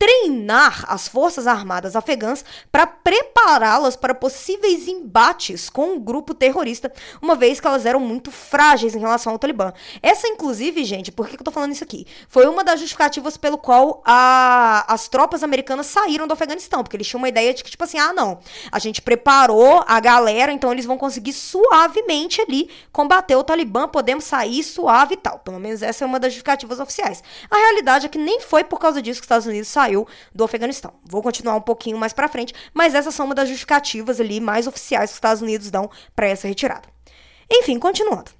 treinar 0.00 0.86
as 0.88 1.06
forças 1.06 1.46
armadas 1.46 1.94
afegãs 1.94 2.42
para 2.72 2.86
prepará-las 2.86 3.96
para 3.96 4.14
possíveis 4.14 4.88
embates 4.88 5.68
com 5.68 5.94
o 5.94 6.00
grupo 6.00 6.32
terrorista, 6.32 6.90
uma 7.20 7.36
vez 7.36 7.60
que 7.60 7.66
elas 7.66 7.84
eram 7.84 8.00
muito 8.00 8.30
frágeis 8.32 8.94
em 8.94 8.98
relação 8.98 9.34
ao 9.34 9.38
Talibã. 9.38 9.74
Essa, 10.02 10.26
inclusive, 10.26 10.82
gente, 10.84 11.12
por 11.12 11.28
que 11.28 11.34
eu 11.34 11.44
tô 11.44 11.50
falando 11.50 11.72
isso 11.72 11.84
aqui? 11.84 12.06
Foi 12.30 12.46
uma 12.46 12.64
das 12.64 12.80
justificativas 12.80 13.36
pelo 13.36 13.58
qual 13.58 14.02
a, 14.06 14.86
as 14.88 15.06
tropas 15.06 15.42
americanas 15.42 15.84
saíram 15.84 16.26
do 16.26 16.32
Afeganistão, 16.32 16.82
porque 16.82 16.96
eles 16.96 17.06
tinham 17.06 17.20
uma 17.20 17.28
ideia 17.28 17.52
de 17.52 17.62
que, 17.62 17.70
tipo 17.70 17.84
assim, 17.84 17.98
ah, 17.98 18.14
não, 18.14 18.38
a 18.72 18.78
gente 18.78 19.02
preparou 19.02 19.84
a 19.86 20.00
galera, 20.00 20.50
então 20.50 20.72
eles 20.72 20.86
vão 20.86 20.96
conseguir 20.96 21.34
suavemente 21.34 22.40
ali 22.40 22.70
combater 22.90 23.36
o 23.36 23.44
Talibã, 23.44 23.86
podemos 23.86 24.24
sair 24.24 24.62
suave 24.62 25.12
e 25.12 25.18
tal. 25.18 25.40
Pelo 25.40 25.60
menos 25.60 25.82
essa 25.82 26.04
é 26.04 26.06
uma 26.06 26.18
das 26.18 26.32
justificativas 26.32 26.80
oficiais. 26.80 27.22
A 27.50 27.56
realidade 27.56 28.06
é 28.06 28.08
que 28.08 28.16
nem 28.16 28.40
foi 28.40 28.64
por 28.64 28.78
causa 28.78 29.02
disso 29.02 29.20
que 29.20 29.24
os 29.24 29.26
Estados 29.26 29.46
Unidos 29.46 29.68
saíram 29.68 29.89
saiu 29.90 30.06
do 30.34 30.44
Afeganistão. 30.44 30.92
Vou 31.04 31.22
continuar 31.22 31.56
um 31.56 31.60
pouquinho 31.60 31.98
mais 31.98 32.12
para 32.12 32.28
frente, 32.28 32.54
mas 32.72 32.94
essas 32.94 33.14
são 33.14 33.26
uma 33.26 33.34
das 33.34 33.48
justificativas 33.48 34.20
ali 34.20 34.40
mais 34.40 34.66
oficiais 34.66 35.10
que 35.10 35.14
os 35.14 35.16
Estados 35.16 35.42
Unidos 35.42 35.70
dão 35.70 35.90
para 36.14 36.28
essa 36.28 36.46
retirada. 36.46 36.88
Enfim, 37.50 37.78
continuando. 37.78 38.30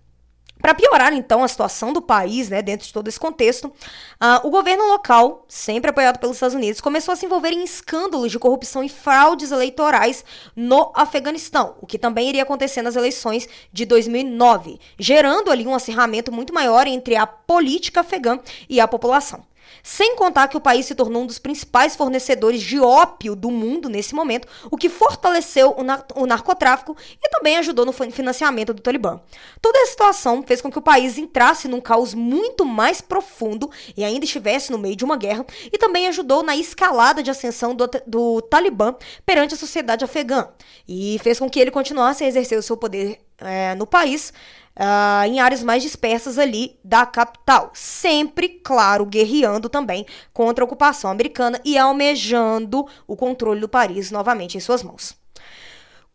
Para 0.60 0.74
piorar, 0.74 1.14
então, 1.14 1.42
a 1.42 1.48
situação 1.48 1.90
do 1.90 2.02
país, 2.02 2.50
né, 2.50 2.60
dentro 2.60 2.86
de 2.86 2.92
todo 2.92 3.08
esse 3.08 3.18
contexto, 3.18 3.68
uh, 3.68 4.46
o 4.46 4.50
governo 4.50 4.88
local, 4.88 5.46
sempre 5.48 5.88
apoiado 5.88 6.18
pelos 6.18 6.36
Estados 6.36 6.54
Unidos, 6.54 6.82
começou 6.82 7.12
a 7.12 7.16
se 7.16 7.24
envolver 7.24 7.50
em 7.50 7.64
escândalos 7.64 8.30
de 8.30 8.38
corrupção 8.38 8.84
e 8.84 8.88
fraudes 8.90 9.52
eleitorais 9.52 10.22
no 10.54 10.92
Afeganistão, 10.94 11.76
o 11.80 11.86
que 11.86 11.98
também 11.98 12.28
iria 12.28 12.42
acontecer 12.42 12.82
nas 12.82 12.94
eleições 12.94 13.48
de 13.72 13.86
2009, 13.86 14.78
gerando 14.98 15.50
ali 15.50 15.66
um 15.66 15.74
acirramento 15.74 16.30
muito 16.30 16.52
maior 16.52 16.86
entre 16.86 17.16
a 17.16 17.26
política 17.26 18.00
afegã 18.00 18.38
e 18.68 18.80
a 18.80 18.86
população. 18.86 19.42
Sem 19.82 20.16
contar 20.16 20.48
que 20.48 20.56
o 20.56 20.60
país 20.60 20.86
se 20.86 20.94
tornou 20.94 21.22
um 21.22 21.26
dos 21.26 21.38
principais 21.38 21.96
fornecedores 21.96 22.62
de 22.62 22.78
ópio 22.78 23.34
do 23.34 23.50
mundo 23.50 23.88
nesse 23.88 24.14
momento, 24.14 24.46
o 24.70 24.76
que 24.76 24.88
fortaleceu 24.88 25.74
o, 25.76 25.82
nar 25.82 26.06
o 26.14 26.26
narcotráfico 26.26 26.96
e 27.22 27.28
também 27.28 27.56
ajudou 27.56 27.86
no 27.86 27.92
financiamento 27.92 28.74
do 28.74 28.82
Talibã. 28.82 29.20
Toda 29.60 29.78
essa 29.78 29.92
situação 29.92 30.42
fez 30.42 30.60
com 30.60 30.70
que 30.70 30.78
o 30.78 30.82
país 30.82 31.18
entrasse 31.18 31.68
num 31.68 31.80
caos 31.80 32.14
muito 32.14 32.64
mais 32.64 33.00
profundo 33.00 33.70
e 33.96 34.04
ainda 34.04 34.24
estivesse 34.24 34.70
no 34.70 34.78
meio 34.78 34.96
de 34.96 35.04
uma 35.04 35.16
guerra, 35.16 35.44
e 35.72 35.78
também 35.78 36.08
ajudou 36.08 36.42
na 36.42 36.56
escalada 36.56 37.22
de 37.22 37.30
ascensão 37.30 37.74
do, 37.74 37.88
do 38.06 38.42
Talibã 38.42 38.94
perante 39.24 39.54
a 39.54 39.58
sociedade 39.58 40.04
afegã, 40.04 40.48
e 40.88 41.18
fez 41.22 41.38
com 41.38 41.48
que 41.48 41.60
ele 41.60 41.70
continuasse 41.70 42.24
a 42.24 42.28
exercer 42.28 42.58
o 42.58 42.62
seu 42.62 42.76
poder 42.76 43.20
é, 43.40 43.74
no 43.74 43.86
país 43.86 44.32
uh, 44.76 45.26
em 45.26 45.40
áreas 45.40 45.62
mais 45.62 45.82
dispersas 45.82 46.38
ali 46.38 46.78
da 46.84 47.04
capital. 47.04 47.70
Sempre, 47.74 48.48
claro, 48.48 49.04
guerreando 49.04 49.68
também 49.68 50.06
contra 50.32 50.64
a 50.64 50.66
ocupação 50.66 51.10
americana 51.10 51.60
e 51.64 51.76
almejando 51.76 52.86
o 53.06 53.16
controle 53.16 53.60
do 53.60 53.68
Paris 53.68 54.10
novamente 54.10 54.56
em 54.56 54.60
suas 54.60 54.82
mãos. 54.82 55.14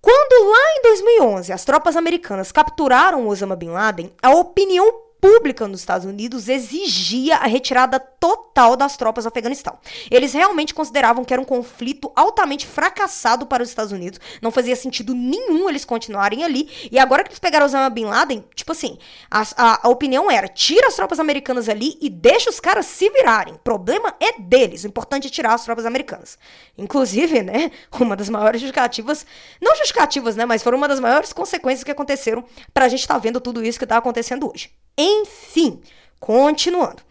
Quando 0.02 0.52
lá 0.52 0.60
em 0.78 0.82
2011 0.84 1.52
as 1.52 1.66
tropas 1.66 1.96
americanas 1.96 2.52
capturaram 2.52 3.28
Osama 3.28 3.56
Bin 3.56 3.70
Laden, 3.70 4.12
a 4.22 4.32
opinião 4.32 5.06
pública 5.20 5.68
nos 5.68 5.80
Estados 5.80 6.06
Unidos 6.06 6.48
exigia 6.48 7.38
a 7.38 7.48
retirada 7.48 8.00
total 8.26 8.76
das 8.76 8.98
tropas 8.98 9.24
do 9.24 9.28
Afeganistão. 9.28 9.78
Eles 10.10 10.34
realmente 10.34 10.74
consideravam 10.74 11.24
que 11.24 11.32
era 11.32 11.40
um 11.40 11.46
conflito 11.46 12.12
altamente 12.16 12.66
fracassado 12.66 13.46
para 13.46 13.62
os 13.62 13.70
Estados 13.70 13.92
Unidos, 13.92 14.20
não 14.42 14.50
fazia 14.50 14.76
sentido 14.76 15.14
nenhum 15.14 15.70
eles 15.70 15.86
continuarem 15.86 16.44
ali, 16.44 16.68
e 16.92 16.98
agora 16.98 17.24
que 17.24 17.30
eles 17.30 17.38
pegaram 17.38 17.68
Osama 17.68 17.88
Bin 17.88 18.06
Laden, 18.06 18.44
tipo 18.56 18.72
assim, 18.72 18.98
a, 19.30 19.44
a, 19.56 19.88
a 19.88 19.90
opinião 19.90 20.32
era, 20.32 20.48
tira 20.48 20.88
as 20.88 20.96
tropas 20.96 21.20
americanas 21.20 21.70
ali 21.70 22.00
e 22.02 22.10
deixa 22.10 22.50
os 22.50 22.60
caras 22.60 22.88
se 22.88 23.08
virarem, 23.12 23.60
problema 23.64 24.16
é 24.20 24.40
deles, 24.40 24.86
o 24.86 24.88
importante 24.88 25.28
é 25.28 25.30
tirar 25.30 25.54
as 25.54 25.64
tropas 25.64 25.86
americanas. 25.86 26.40
Inclusive, 26.76 27.44
né, 27.44 27.70
uma 28.00 28.16
das 28.16 28.28
maiores 28.28 28.60
justificativas, 28.60 29.24
não 29.62 29.76
justificativas, 29.76 30.36
né, 30.36 30.46
mas 30.46 30.64
foram 30.64 30.80
uma 30.80 30.88
das 30.88 31.00
maiores 31.00 31.32
consequências 31.32 31.84
que 31.84 31.92
aconteceram 31.92 32.44
para 32.74 32.86
a 32.86 32.90
gente 32.90 33.02
estar 33.02 33.14
tá 33.14 33.20
vendo 33.20 33.40
tudo 33.40 33.64
isso 33.64 33.78
que 33.78 33.86
está 33.86 33.98
acontecendo 33.98 34.50
hoje. 34.52 34.72
Enfim, 34.98 35.80
continuando. 36.20 37.04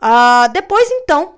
Uh, 0.00 0.52
depois, 0.52 0.88
então, 0.90 1.34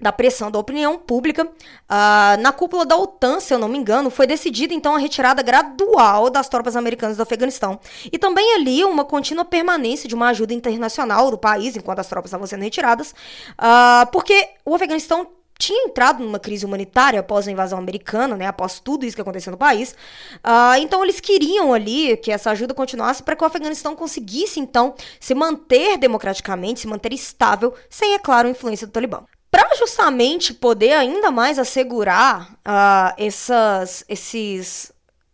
da 0.00 0.10
pressão 0.10 0.50
da 0.50 0.58
opinião 0.58 0.98
pública, 0.98 1.44
uh, 1.44 2.40
na 2.40 2.52
cúpula 2.52 2.86
da 2.86 2.96
OTAN, 2.96 3.38
se 3.38 3.52
eu 3.52 3.58
não 3.58 3.68
me 3.68 3.76
engano, 3.76 4.10
foi 4.10 4.26
decidida 4.26 4.72
então 4.72 4.94
a 4.94 4.98
retirada 4.98 5.42
gradual 5.42 6.30
das 6.30 6.48
tropas 6.48 6.74
americanas 6.74 7.18
do 7.18 7.22
Afeganistão. 7.22 7.78
E 8.10 8.18
também 8.18 8.54
ali 8.54 8.82
uma 8.82 9.04
contínua 9.04 9.44
permanência 9.44 10.08
de 10.08 10.14
uma 10.14 10.28
ajuda 10.28 10.54
internacional 10.54 11.30
do 11.30 11.36
país 11.36 11.76
enquanto 11.76 11.98
as 11.98 12.08
tropas 12.08 12.30
estavam 12.30 12.46
sendo 12.46 12.62
retiradas, 12.62 13.10
uh, 13.52 14.10
porque 14.10 14.48
o 14.64 14.74
Afeganistão 14.74 15.26
tinha 15.60 15.84
entrado 15.84 16.24
numa 16.24 16.38
crise 16.38 16.64
humanitária 16.64 17.20
após 17.20 17.46
a 17.46 17.52
invasão 17.52 17.78
americana, 17.78 18.34
né, 18.34 18.46
após 18.46 18.80
tudo 18.80 19.04
isso 19.04 19.14
que 19.14 19.20
aconteceu 19.20 19.50
no 19.50 19.58
país. 19.58 19.94
Uh, 20.36 20.80
então 20.80 21.04
eles 21.04 21.20
queriam 21.20 21.74
ali 21.74 22.16
que 22.16 22.32
essa 22.32 22.50
ajuda 22.50 22.72
continuasse 22.72 23.22
para 23.22 23.36
que 23.36 23.44
o 23.44 23.46
Afeganistão 23.46 23.94
conseguisse 23.94 24.58
então 24.58 24.94
se 25.20 25.34
manter 25.34 25.98
democraticamente, 25.98 26.80
se 26.80 26.86
manter 26.86 27.12
estável, 27.12 27.74
sem, 27.90 28.14
é 28.14 28.18
claro, 28.18 28.48
influência 28.48 28.86
do 28.86 28.92
Talibã. 28.92 29.22
Para 29.50 29.74
justamente 29.74 30.54
poder 30.54 30.92
ainda 30.92 31.30
mais 31.30 31.58
assegurar 31.58 32.52
uh, 32.52 33.14
essas, 33.18 34.02
esses, 34.08 34.90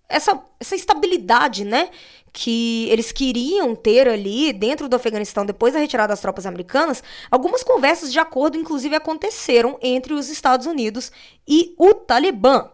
essa, 0.08 0.42
essa 0.58 0.74
estabilidade, 0.74 1.64
né, 1.64 1.90
que 2.38 2.86
eles 2.90 3.12
queriam 3.12 3.74
ter 3.74 4.06
ali 4.06 4.52
dentro 4.52 4.90
do 4.90 4.96
Afeganistão 4.96 5.46
depois 5.46 5.72
da 5.72 5.80
retirada 5.80 6.08
das 6.08 6.20
tropas 6.20 6.44
americanas, 6.44 7.02
algumas 7.30 7.64
conversas 7.64 8.12
de 8.12 8.18
acordo, 8.18 8.58
inclusive, 8.58 8.94
aconteceram 8.94 9.78
entre 9.80 10.12
os 10.12 10.28
Estados 10.28 10.66
Unidos 10.66 11.10
e 11.48 11.74
o 11.78 11.94
Talibã. 11.94 12.68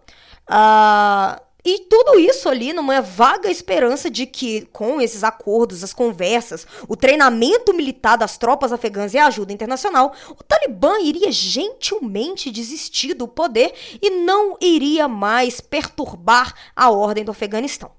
Uh, 0.50 1.40
e 1.64 1.78
tudo 1.88 2.18
isso 2.18 2.48
ali 2.48 2.72
numa 2.72 3.00
vaga 3.00 3.48
esperança 3.48 4.10
de 4.10 4.26
que, 4.26 4.62
com 4.72 5.00
esses 5.00 5.22
acordos, 5.22 5.84
as 5.84 5.94
conversas, 5.94 6.66
o 6.88 6.96
treinamento 6.96 7.72
militar 7.72 8.18
das 8.18 8.36
tropas 8.36 8.72
afegãs 8.72 9.14
e 9.14 9.18
a 9.18 9.26
ajuda 9.28 9.52
internacional, 9.52 10.12
o 10.30 10.42
Talibã 10.42 10.98
iria 10.98 11.30
gentilmente 11.30 12.50
desistir 12.50 13.14
do 13.14 13.28
poder 13.28 13.72
e 14.02 14.10
não 14.10 14.56
iria 14.60 15.06
mais 15.06 15.60
perturbar 15.60 16.52
a 16.74 16.90
ordem 16.90 17.24
do 17.24 17.30
Afeganistão. 17.30 17.92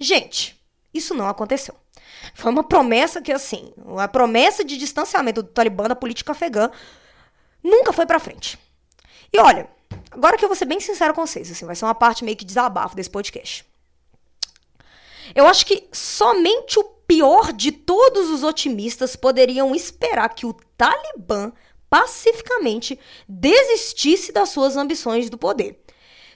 Gente, 0.00 0.57
isso 0.92 1.14
não 1.14 1.28
aconteceu. 1.28 1.74
Foi 2.34 2.50
uma 2.50 2.64
promessa 2.64 3.20
que, 3.20 3.32
assim, 3.32 3.72
a 3.98 4.08
promessa 4.08 4.64
de 4.64 4.76
distanciamento 4.76 5.42
do 5.42 5.48
Talibã 5.48 5.84
da 5.84 5.96
política 5.96 6.32
afegã 6.32 6.70
nunca 7.62 7.92
foi 7.92 8.06
pra 8.06 8.18
frente. 8.18 8.58
E 9.32 9.38
olha, 9.38 9.68
agora 10.10 10.36
que 10.36 10.44
eu 10.44 10.48
vou 10.48 10.56
ser 10.56 10.64
bem 10.64 10.80
sincero 10.80 11.14
com 11.14 11.26
vocês, 11.26 11.50
assim, 11.50 11.66
vai 11.66 11.76
ser 11.76 11.84
uma 11.84 11.94
parte 11.94 12.24
meio 12.24 12.36
que 12.36 12.44
desabafo 12.44 12.96
desse 12.96 13.10
podcast. 13.10 13.64
Eu 15.34 15.46
acho 15.46 15.66
que 15.66 15.88
somente 15.92 16.78
o 16.78 16.84
pior 16.84 17.52
de 17.52 17.72
todos 17.72 18.30
os 18.30 18.42
otimistas 18.42 19.16
poderiam 19.16 19.74
esperar 19.74 20.28
que 20.34 20.46
o 20.46 20.54
Talibã 20.76 21.52
pacificamente 21.88 22.98
desistisse 23.26 24.32
das 24.32 24.50
suas 24.50 24.76
ambições 24.76 25.30
do 25.30 25.38
poder. 25.38 25.82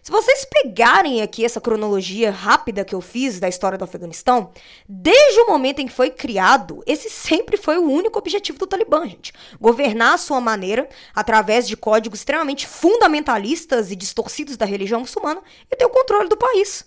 Se 0.02 0.10
vocês 0.10 0.44
pegarem 0.44 1.22
aqui 1.22 1.44
essa 1.44 1.60
cronologia 1.60 2.32
rápida 2.32 2.84
que 2.84 2.92
eu 2.92 3.00
fiz 3.00 3.38
da 3.38 3.48
história 3.48 3.78
do 3.78 3.84
Afeganistão, 3.84 4.50
desde 4.88 5.38
o 5.42 5.46
momento 5.46 5.78
em 5.78 5.86
que 5.86 5.92
foi 5.92 6.10
criado, 6.10 6.82
esse 6.88 7.08
sempre 7.08 7.56
foi 7.56 7.78
o 7.78 7.88
único 7.88 8.18
objetivo 8.18 8.58
do 8.58 8.66
Talibã, 8.66 9.06
gente. 9.06 9.32
Governar 9.60 10.14
a 10.14 10.18
sua 10.18 10.40
maneira, 10.40 10.88
através 11.14 11.68
de 11.68 11.76
códigos 11.76 12.18
extremamente 12.18 12.66
fundamentalistas 12.66 13.92
e 13.92 13.96
distorcidos 13.96 14.56
da 14.56 14.66
religião 14.66 14.98
muçulmana, 14.98 15.40
e 15.70 15.76
ter 15.76 15.84
o 15.84 15.90
controle 15.90 16.28
do 16.28 16.36
país. 16.36 16.84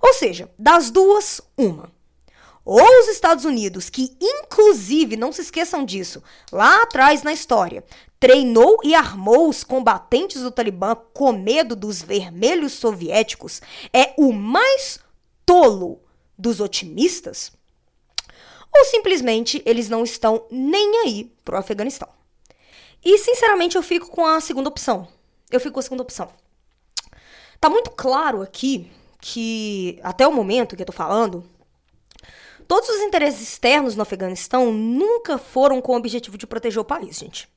Ou 0.00 0.14
seja, 0.14 0.50
das 0.58 0.90
duas, 0.90 1.42
uma. 1.58 1.92
Ou 2.64 3.00
os 3.00 3.08
Estados 3.08 3.44
Unidos, 3.44 3.88
que 3.90 4.16
inclusive, 4.20 5.14
não 5.14 5.30
se 5.30 5.42
esqueçam 5.42 5.84
disso, 5.84 6.20
lá 6.50 6.82
atrás 6.82 7.22
na 7.22 7.32
história, 7.32 7.84
treinou 8.18 8.78
e 8.82 8.94
armou 8.94 9.48
os 9.48 9.62
combatentes 9.62 10.42
do 10.42 10.50
Talibã 10.50 10.94
com 11.12 11.32
medo 11.32 11.76
dos 11.76 12.02
vermelhos 12.02 12.72
soviéticos, 12.72 13.60
é 13.92 14.14
o 14.16 14.32
mais 14.32 14.98
tolo 15.44 16.00
dos 16.36 16.60
otimistas? 16.60 17.52
Ou 18.74 18.84
simplesmente 18.84 19.62
eles 19.64 19.88
não 19.88 20.04
estão 20.04 20.46
nem 20.50 21.04
aí 21.04 21.32
pro 21.44 21.56
Afeganistão? 21.56 22.08
E 23.04 23.18
sinceramente 23.18 23.76
eu 23.76 23.82
fico 23.82 24.10
com 24.10 24.26
a 24.26 24.40
segunda 24.40 24.68
opção. 24.68 25.08
Eu 25.50 25.60
fico 25.60 25.74
com 25.74 25.80
a 25.80 25.82
segunda 25.82 26.02
opção. 26.02 26.28
Tá 27.60 27.70
muito 27.70 27.90
claro 27.90 28.42
aqui 28.42 28.90
que, 29.20 29.98
até 30.02 30.26
o 30.26 30.32
momento 30.32 30.76
que 30.76 30.82
eu 30.82 30.86
tô 30.86 30.92
falando, 30.92 31.44
todos 32.66 32.88
os 32.88 33.00
interesses 33.02 33.40
externos 33.40 33.96
no 33.96 34.02
Afeganistão 34.02 34.72
nunca 34.72 35.38
foram 35.38 35.80
com 35.80 35.92
o 35.92 35.96
objetivo 35.96 36.36
de 36.36 36.46
proteger 36.46 36.80
o 36.80 36.84
país, 36.84 37.16
gente. 37.16 37.48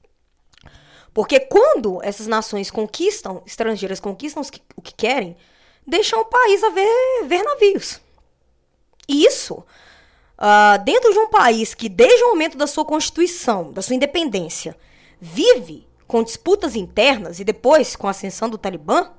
Porque 1.13 1.39
quando 1.39 2.00
essas 2.04 2.28
nações 2.28 2.69
conquistam, 2.69 3.41
estrangeiras 3.45 4.00
conquistam 4.00 4.43
o 4.76 4.82
que 4.82 4.93
querem, 4.93 5.36
deixam 5.86 6.22
o 6.22 6.26
país 6.26 6.63
a 6.63 6.69
ver, 6.69 7.26
ver 7.26 7.43
navios. 7.43 8.00
Isso, 9.08 9.65
uh, 10.38 10.84
dentro 10.84 11.12
de 11.12 11.19
um 11.19 11.30
país 11.30 11.74
que, 11.74 11.89
desde 11.89 12.24
o 12.24 12.30
momento 12.30 12.58
da 12.58 12.67
sua 12.67 12.86
constituição, 12.86 13.72
da 13.72 13.82
sua 13.82 13.95
independência, 13.95 14.78
vive 15.19 15.88
com 16.08 16.24
disputas 16.24 16.76
internas 16.76 17.39
e 17.39 17.43
depois 17.43 17.95
com 17.95 18.08
a 18.08 18.12
ascensão 18.12 18.50
do 18.50 18.58
Talibã, 18.58 19.12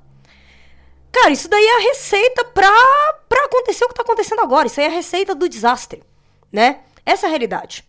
cara, 1.10 1.30
isso 1.30 1.48
daí 1.48 1.64
é 1.64 1.76
a 1.76 1.88
receita 1.88 2.44
pra 2.44 2.70
acontecer 3.46 3.84
o 3.84 3.88
que 3.88 3.94
tá 3.94 4.02
acontecendo 4.02 4.40
agora. 4.40 4.68
Isso 4.68 4.80
aí 4.80 4.86
é 4.86 4.88
a 4.88 4.92
receita 4.92 5.34
do 5.34 5.48
desastre, 5.48 6.02
né? 6.52 6.80
Essa 7.04 7.26
é 7.26 7.28
a 7.28 7.30
realidade. 7.30 7.84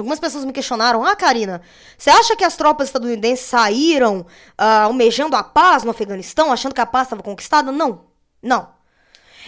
Algumas 0.00 0.20
pessoas 0.20 0.44
me 0.44 0.52
questionaram: 0.52 1.04
Ah, 1.04 1.14
Karina, 1.14 1.62
você 1.96 2.10
acha 2.10 2.34
que 2.34 2.44
as 2.44 2.56
tropas 2.56 2.88
estadunidenses 2.88 3.46
saíram 3.46 4.20
uh, 4.20 4.84
almejando 4.84 5.36
a 5.36 5.42
paz 5.42 5.84
no 5.84 5.90
Afeganistão, 5.90 6.52
achando 6.52 6.74
que 6.74 6.80
a 6.80 6.86
paz 6.86 7.06
estava 7.06 7.22
conquistada? 7.22 7.70
Não. 7.70 8.06
Não. 8.42 8.68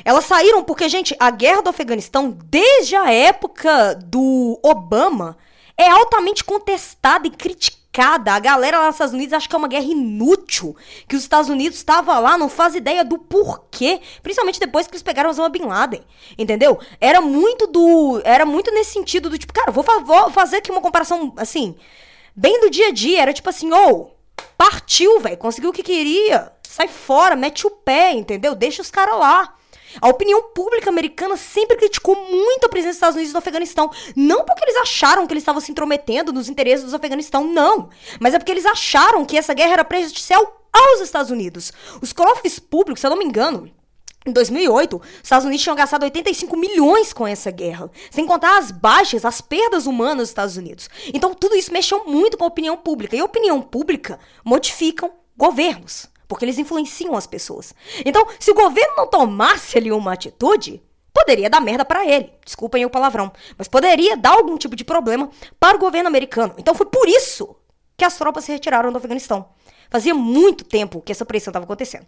Elas 0.05 0.25
saíram 0.25 0.63
porque, 0.63 0.89
gente, 0.89 1.15
a 1.19 1.31
guerra 1.31 1.63
do 1.63 1.71
Afeganistão, 1.71 2.37
desde 2.45 2.97
a 2.97 3.13
época 3.13 3.95
do 3.95 4.59
Obama, 4.63 5.37
é 5.77 5.89
altamente 5.91 6.45
contestada 6.45 7.27
e 7.27 7.31
criticada 7.31 7.82
a 8.01 8.39
galera 8.39 8.79
lá 8.79 8.87
nos 8.87 8.95
Estados 8.95 9.13
Unidos 9.13 9.35
acha 9.35 9.49
que 9.49 9.55
é 9.55 9.59
uma 9.59 9.69
guerra 9.69 9.85
inútil, 9.85 10.75
que 11.07 11.15
os 11.15 11.23
Estados 11.23 11.51
Unidos 11.51 11.77
estava 11.77 12.19
lá, 12.19 12.39
não 12.39 12.49
faz 12.49 12.75
ideia 12.75 13.05
do 13.05 13.19
porquê, 13.19 14.01
principalmente 14.23 14.59
depois 14.59 14.87
que 14.87 14.95
eles 14.95 15.03
pegaram 15.03 15.29
Osama 15.29 15.51
Bin 15.51 15.65
Laden, 15.65 16.03
entendeu? 16.39 16.79
Era 16.99 17.21
muito 17.21 17.67
do, 17.67 18.23
era 18.25 18.47
muito 18.47 18.73
nesse 18.73 18.93
sentido 18.93 19.29
do 19.29 19.37
tipo, 19.37 19.53
cara, 19.53 19.71
vou, 19.71 19.85
fa 19.85 19.99
vou 19.99 20.31
fazer 20.31 20.57
aqui 20.57 20.71
uma 20.71 20.81
comparação 20.81 21.35
assim, 21.37 21.77
bem 22.35 22.61
do 22.61 22.71
dia 22.71 22.89
a 22.89 22.93
dia, 22.93 23.21
era 23.21 23.33
tipo 23.33 23.51
assim, 23.51 23.71
ou 23.71 24.17
oh, 24.17 24.43
partiu, 24.57 25.21
velho, 25.21 25.37
conseguiu 25.37 25.69
o 25.69 25.73
que 25.73 25.83
queria, 25.83 26.51
sai 26.63 26.89
fora, 26.89 27.37
mete 27.37 27.67
o 27.67 27.71
pé, 27.71 28.13
entendeu? 28.13 28.55
Deixa 28.55 28.81
os 28.81 28.91
caras 28.91 29.19
lá. 29.19 29.55
A 30.01 30.09
opinião 30.09 30.43
pública 30.55 30.91
americana 30.91 31.37
sempre 31.37 31.77
criticou 31.77 32.15
muito 32.15 32.65
a 32.65 32.69
presença 32.69 32.91
dos 32.91 32.97
Estados 32.97 33.17
Unidos 33.17 33.33
no 33.33 33.39
Afeganistão. 33.39 33.91
Não 34.17 34.45
porque 34.45 34.65
eles 34.65 34.77
acharam 34.77 35.27
que 35.27 35.33
eles 35.33 35.43
estavam 35.43 35.61
se 35.61 35.71
intrometendo 35.71 36.33
nos 36.33 36.49
interesses 36.49 36.91
do 36.91 36.97
Afeganistão, 36.97 37.47
não. 37.47 37.91
Mas 38.21 38.35
é 38.35 38.39
porque 38.39 38.53
eles 38.53 38.67
acharam 38.67 39.25
que 39.25 39.37
essa 39.37 39.55
guerra 39.55 39.73
era 39.73 39.85
prejudicial 39.85 40.69
aos 40.73 41.01
Estados 41.01 41.31
Unidos. 41.31 41.73
Os 42.01 42.13
cofres 42.13 42.59
públicos, 42.59 43.01
se 43.01 43.07
eu 43.07 43.11
não 43.11 43.19
me 43.19 43.25
engano, 43.25 43.71
em 44.25 44.33
2008, 44.33 44.97
os 44.97 45.03
Estados 45.23 45.45
Unidos 45.45 45.63
tinham 45.63 45.77
gastado 45.77 46.05
85 46.05 46.57
milhões 46.57 47.13
com 47.13 47.27
essa 47.27 47.51
guerra, 47.51 47.91
sem 48.11 48.25
contar 48.25 48.57
as 48.59 48.71
baixas, 48.71 49.25
as 49.25 49.41
perdas 49.41 49.87
humanas 49.87 50.19
dos 50.19 50.29
Estados 50.29 50.57
Unidos. 50.57 50.89
Então, 51.13 51.35
tudo 51.35 51.57
isso 51.57 51.73
mexeu 51.73 52.05
muito 52.05 52.39
com 52.39 52.45
a 52.45 52.49
opinião 52.49 52.77
pública. 52.77 53.17
E 53.17 53.21
a 53.21 53.25
opinião 53.25 53.61
pública 53.61 54.21
modificam 54.45 55.11
governos 55.37 56.12
porque 56.33 56.47
eles 56.47 56.59
influenciam 56.59 57.15
as 57.15 57.27
pessoas. 57.27 57.75
Então, 58.07 58.27
se 58.41 58.51
o 58.51 58.55
governo 58.55 58.95
não 58.97 59.07
tomasse 59.07 59.77
ali 59.77 59.93
uma 59.93 60.15
atitude, 60.15 60.83
poderia 61.13 61.51
dar 61.51 61.61
merda 61.61 61.85
para 61.85 62.07
ele. 62.07 62.33
Desculpem 62.43 62.87
o 62.87 62.89
palavrão, 62.89 63.31
mas 63.59 63.69
poderia 63.69 64.17
dar 64.17 64.31
algum 64.31 64.57
tipo 64.57 64.75
de 64.75 64.83
problema 64.83 65.29
para 65.61 65.77
o 65.77 65.79
governo 65.79 66.09
americano. 66.09 66.55
Então 66.57 66.75
foi 66.75 66.87
por 66.87 67.07
isso 67.07 67.55
que 67.99 68.05
as 68.05 68.17
tropas 68.17 68.47
se 68.47 68.53
retiraram 68.53 68.91
do 68.91 68.97
Afeganistão. 68.97 69.45
Fazia 69.91 70.15
muito 70.15 70.65
tempo 70.65 71.03
que 71.03 71.13
essa 71.13 71.27
pressão 71.27 71.51
estava 71.51 71.67
acontecendo. 71.67 72.07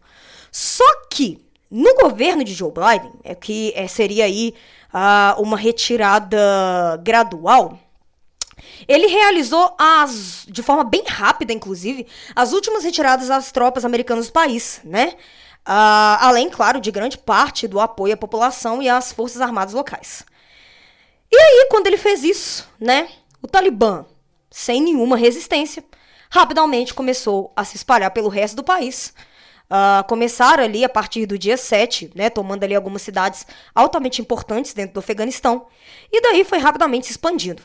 Só 0.50 0.90
que 1.10 1.44
no 1.70 1.94
governo 1.96 2.42
de 2.42 2.54
Joe 2.54 2.72
Biden, 2.72 3.12
é 3.22 3.34
que 3.34 3.74
é, 3.76 3.86
seria 3.86 4.24
aí 4.24 4.54
uh, 4.88 5.42
uma 5.42 5.58
retirada 5.58 6.98
gradual, 7.02 7.78
ele 8.86 9.06
realizou 9.06 9.74
as, 9.78 10.46
de 10.48 10.62
forma 10.62 10.84
bem 10.84 11.04
rápida, 11.06 11.52
inclusive, 11.52 12.06
as 12.34 12.52
últimas 12.52 12.84
retiradas 12.84 13.28
das 13.28 13.52
tropas 13.52 13.84
americanas 13.84 14.26
do 14.26 14.32
país, 14.32 14.80
né? 14.84 15.14
Uh, 15.66 16.20
além, 16.20 16.50
claro, 16.50 16.80
de 16.80 16.90
grande 16.90 17.16
parte 17.16 17.66
do 17.66 17.80
apoio 17.80 18.14
à 18.14 18.16
população 18.16 18.82
e 18.82 18.88
às 18.88 19.12
forças 19.12 19.40
armadas 19.40 19.72
locais. 19.72 20.24
E 21.32 21.36
aí, 21.36 21.66
quando 21.70 21.86
ele 21.86 21.96
fez 21.96 22.22
isso, 22.22 22.68
né? 22.78 23.08
O 23.42 23.48
Talibã, 23.48 24.04
sem 24.50 24.80
nenhuma 24.80 25.16
resistência, 25.16 25.84
rapidamente 26.30 26.94
começou 26.94 27.52
a 27.56 27.64
se 27.64 27.76
espalhar 27.76 28.10
pelo 28.10 28.28
resto 28.28 28.56
do 28.56 28.64
país. 28.64 29.14
Uh, 29.64 30.06
começaram 30.06 30.62
ali 30.62 30.84
a 30.84 30.88
partir 30.88 31.26
do 31.26 31.38
dia 31.38 31.56
7, 31.56 32.12
né, 32.14 32.28
tomando 32.28 32.62
ali 32.62 32.74
algumas 32.74 33.02
cidades 33.02 33.46
altamente 33.74 34.20
importantes 34.20 34.74
dentro 34.74 34.94
do 34.94 35.00
Afeganistão, 35.00 35.66
e 36.12 36.20
daí 36.20 36.44
foi 36.44 36.58
rapidamente 36.58 37.06
se 37.06 37.12
expandindo. 37.12 37.62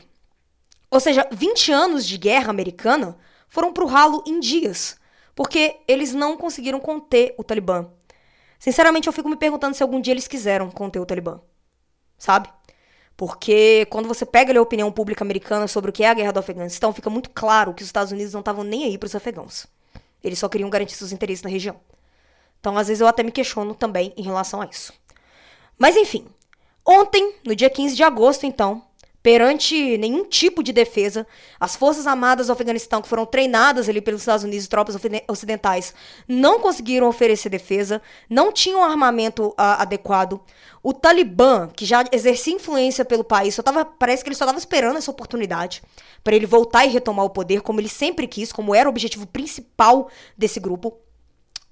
Ou 0.90 0.98
seja, 0.98 1.26
20 1.30 1.70
anos 1.70 2.06
de 2.06 2.18
guerra 2.18 2.50
americana 2.50 3.16
foram 3.48 3.72
pro 3.72 3.86
ralo 3.86 4.22
em 4.26 4.40
dias, 4.40 4.98
porque 5.34 5.76
eles 5.86 6.12
não 6.12 6.36
conseguiram 6.36 6.80
conter 6.80 7.34
o 7.38 7.44
Talibã. 7.44 7.88
Sinceramente, 8.58 9.06
eu 9.06 9.12
fico 9.12 9.28
me 9.28 9.36
perguntando 9.36 9.74
se 9.74 9.82
algum 9.82 10.00
dia 10.00 10.12
eles 10.12 10.28
quiseram 10.28 10.70
conter 10.70 10.98
o 11.00 11.06
Talibã. 11.06 11.40
Sabe? 12.18 12.50
Porque 13.16 13.86
quando 13.90 14.08
você 14.08 14.26
pega 14.26 14.58
a 14.58 14.62
opinião 14.62 14.90
pública 14.90 15.22
americana 15.22 15.68
sobre 15.68 15.90
o 15.90 15.92
que 15.92 16.02
é 16.02 16.08
a 16.08 16.14
guerra 16.14 16.32
do 16.32 16.40
Afeganistão, 16.40 16.92
fica 16.92 17.08
muito 17.08 17.30
claro 17.30 17.72
que 17.74 17.82
os 17.82 17.88
Estados 17.88 18.12
Unidos 18.12 18.32
não 18.32 18.40
estavam 18.40 18.64
nem 18.64 18.84
aí 18.84 18.98
para 18.98 19.06
os 19.06 19.14
afegãos. 19.14 19.66
Eles 20.22 20.38
só 20.38 20.48
queriam 20.48 20.68
garantir 20.70 20.94
seus 20.94 21.12
interesses 21.12 21.42
na 21.42 21.50
região. 21.50 21.80
Então, 22.58 22.76
às 22.76 22.88
vezes, 22.88 23.00
eu 23.00 23.06
até 23.06 23.22
me 23.22 23.32
questiono 23.32 23.74
também 23.74 24.12
em 24.16 24.22
relação 24.22 24.60
a 24.60 24.66
isso. 24.66 24.92
Mas, 25.78 25.96
enfim. 25.96 26.26
Ontem, 26.86 27.36
no 27.44 27.54
dia 27.54 27.70
15 27.70 27.94
de 27.94 28.02
agosto, 28.02 28.44
então, 28.44 28.84
perante 29.22 29.98
nenhum 29.98 30.24
tipo 30.24 30.62
de 30.62 30.72
defesa. 30.72 31.26
As 31.58 31.76
forças 31.76 32.06
armadas 32.06 32.46
do 32.46 32.52
Afeganistão, 32.52 33.02
que 33.02 33.08
foram 33.08 33.26
treinadas 33.26 33.88
ali 33.88 34.00
pelos 34.00 34.22
Estados 34.22 34.44
Unidos 34.44 34.66
e 34.66 34.68
tropas 34.68 34.96
ocidentais, 35.28 35.94
não 36.26 36.60
conseguiram 36.60 37.08
oferecer 37.08 37.48
defesa, 37.48 38.00
não 38.28 38.52
tinham 38.52 38.82
armamento 38.82 39.48
uh, 39.48 39.54
adequado. 39.78 40.40
O 40.82 40.94
Talibã, 40.94 41.68
que 41.68 41.84
já 41.84 42.04
exercia 42.10 42.54
influência 42.54 43.04
pelo 43.04 43.22
país, 43.22 43.54
só 43.54 43.62
tava, 43.62 43.84
parece 43.84 44.22
que 44.22 44.28
ele 44.28 44.36
só 44.36 44.44
estava 44.44 44.58
esperando 44.58 44.96
essa 44.96 45.10
oportunidade 45.10 45.82
para 46.24 46.34
ele 46.34 46.46
voltar 46.46 46.86
e 46.86 46.88
retomar 46.88 47.24
o 47.24 47.30
poder, 47.30 47.60
como 47.60 47.80
ele 47.80 47.88
sempre 47.88 48.26
quis, 48.26 48.52
como 48.52 48.74
era 48.74 48.88
o 48.88 48.90
objetivo 48.90 49.26
principal 49.26 50.08
desse 50.36 50.58
grupo. 50.58 50.98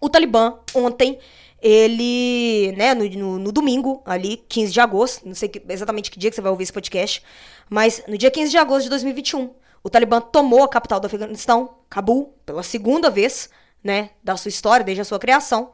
O 0.01 0.09
Talibã, 0.09 0.59
ontem, 0.75 1.19
ele, 1.61 2.73
né, 2.77 2.95
no, 2.95 3.09
no, 3.09 3.39
no, 3.39 3.53
domingo, 3.53 4.03
ali, 4.05 4.37
15 4.49 4.73
de 4.73 4.81
agosto, 4.81 5.27
não 5.27 5.35
sei 5.35 5.49
que, 5.49 5.63
exatamente 5.69 6.11
que 6.11 6.19
dia 6.19 6.31
que 6.31 6.37
você 6.37 6.43
vai 6.43 6.51
ouvir 6.51 6.65
esse 6.65 6.73
podcast, 6.73 7.23
mas 7.69 8.03
no 8.07 8.17
dia 8.17 8.31
15 8.31 8.51
de 8.51 8.59
agosto 8.59 8.85
de 8.85 8.91
2021, 8.91 9.51
o 9.83 9.91
Talibã 9.91 10.21
tomou 10.21 10.63
a 10.63 10.69
capital 10.69 11.01
do 11.01 11.07
Afeganistão, 11.07 11.77
Cabul, 11.91 12.35
pela 12.47 12.63
segunda 12.63 13.11
vez, 13.11 13.51
né, 13.83 14.11
da 14.23 14.37
sua 14.37 14.49
história, 14.49 14.85
desde 14.85 15.03
a 15.03 15.05
sua 15.05 15.19
criação. 15.19 15.73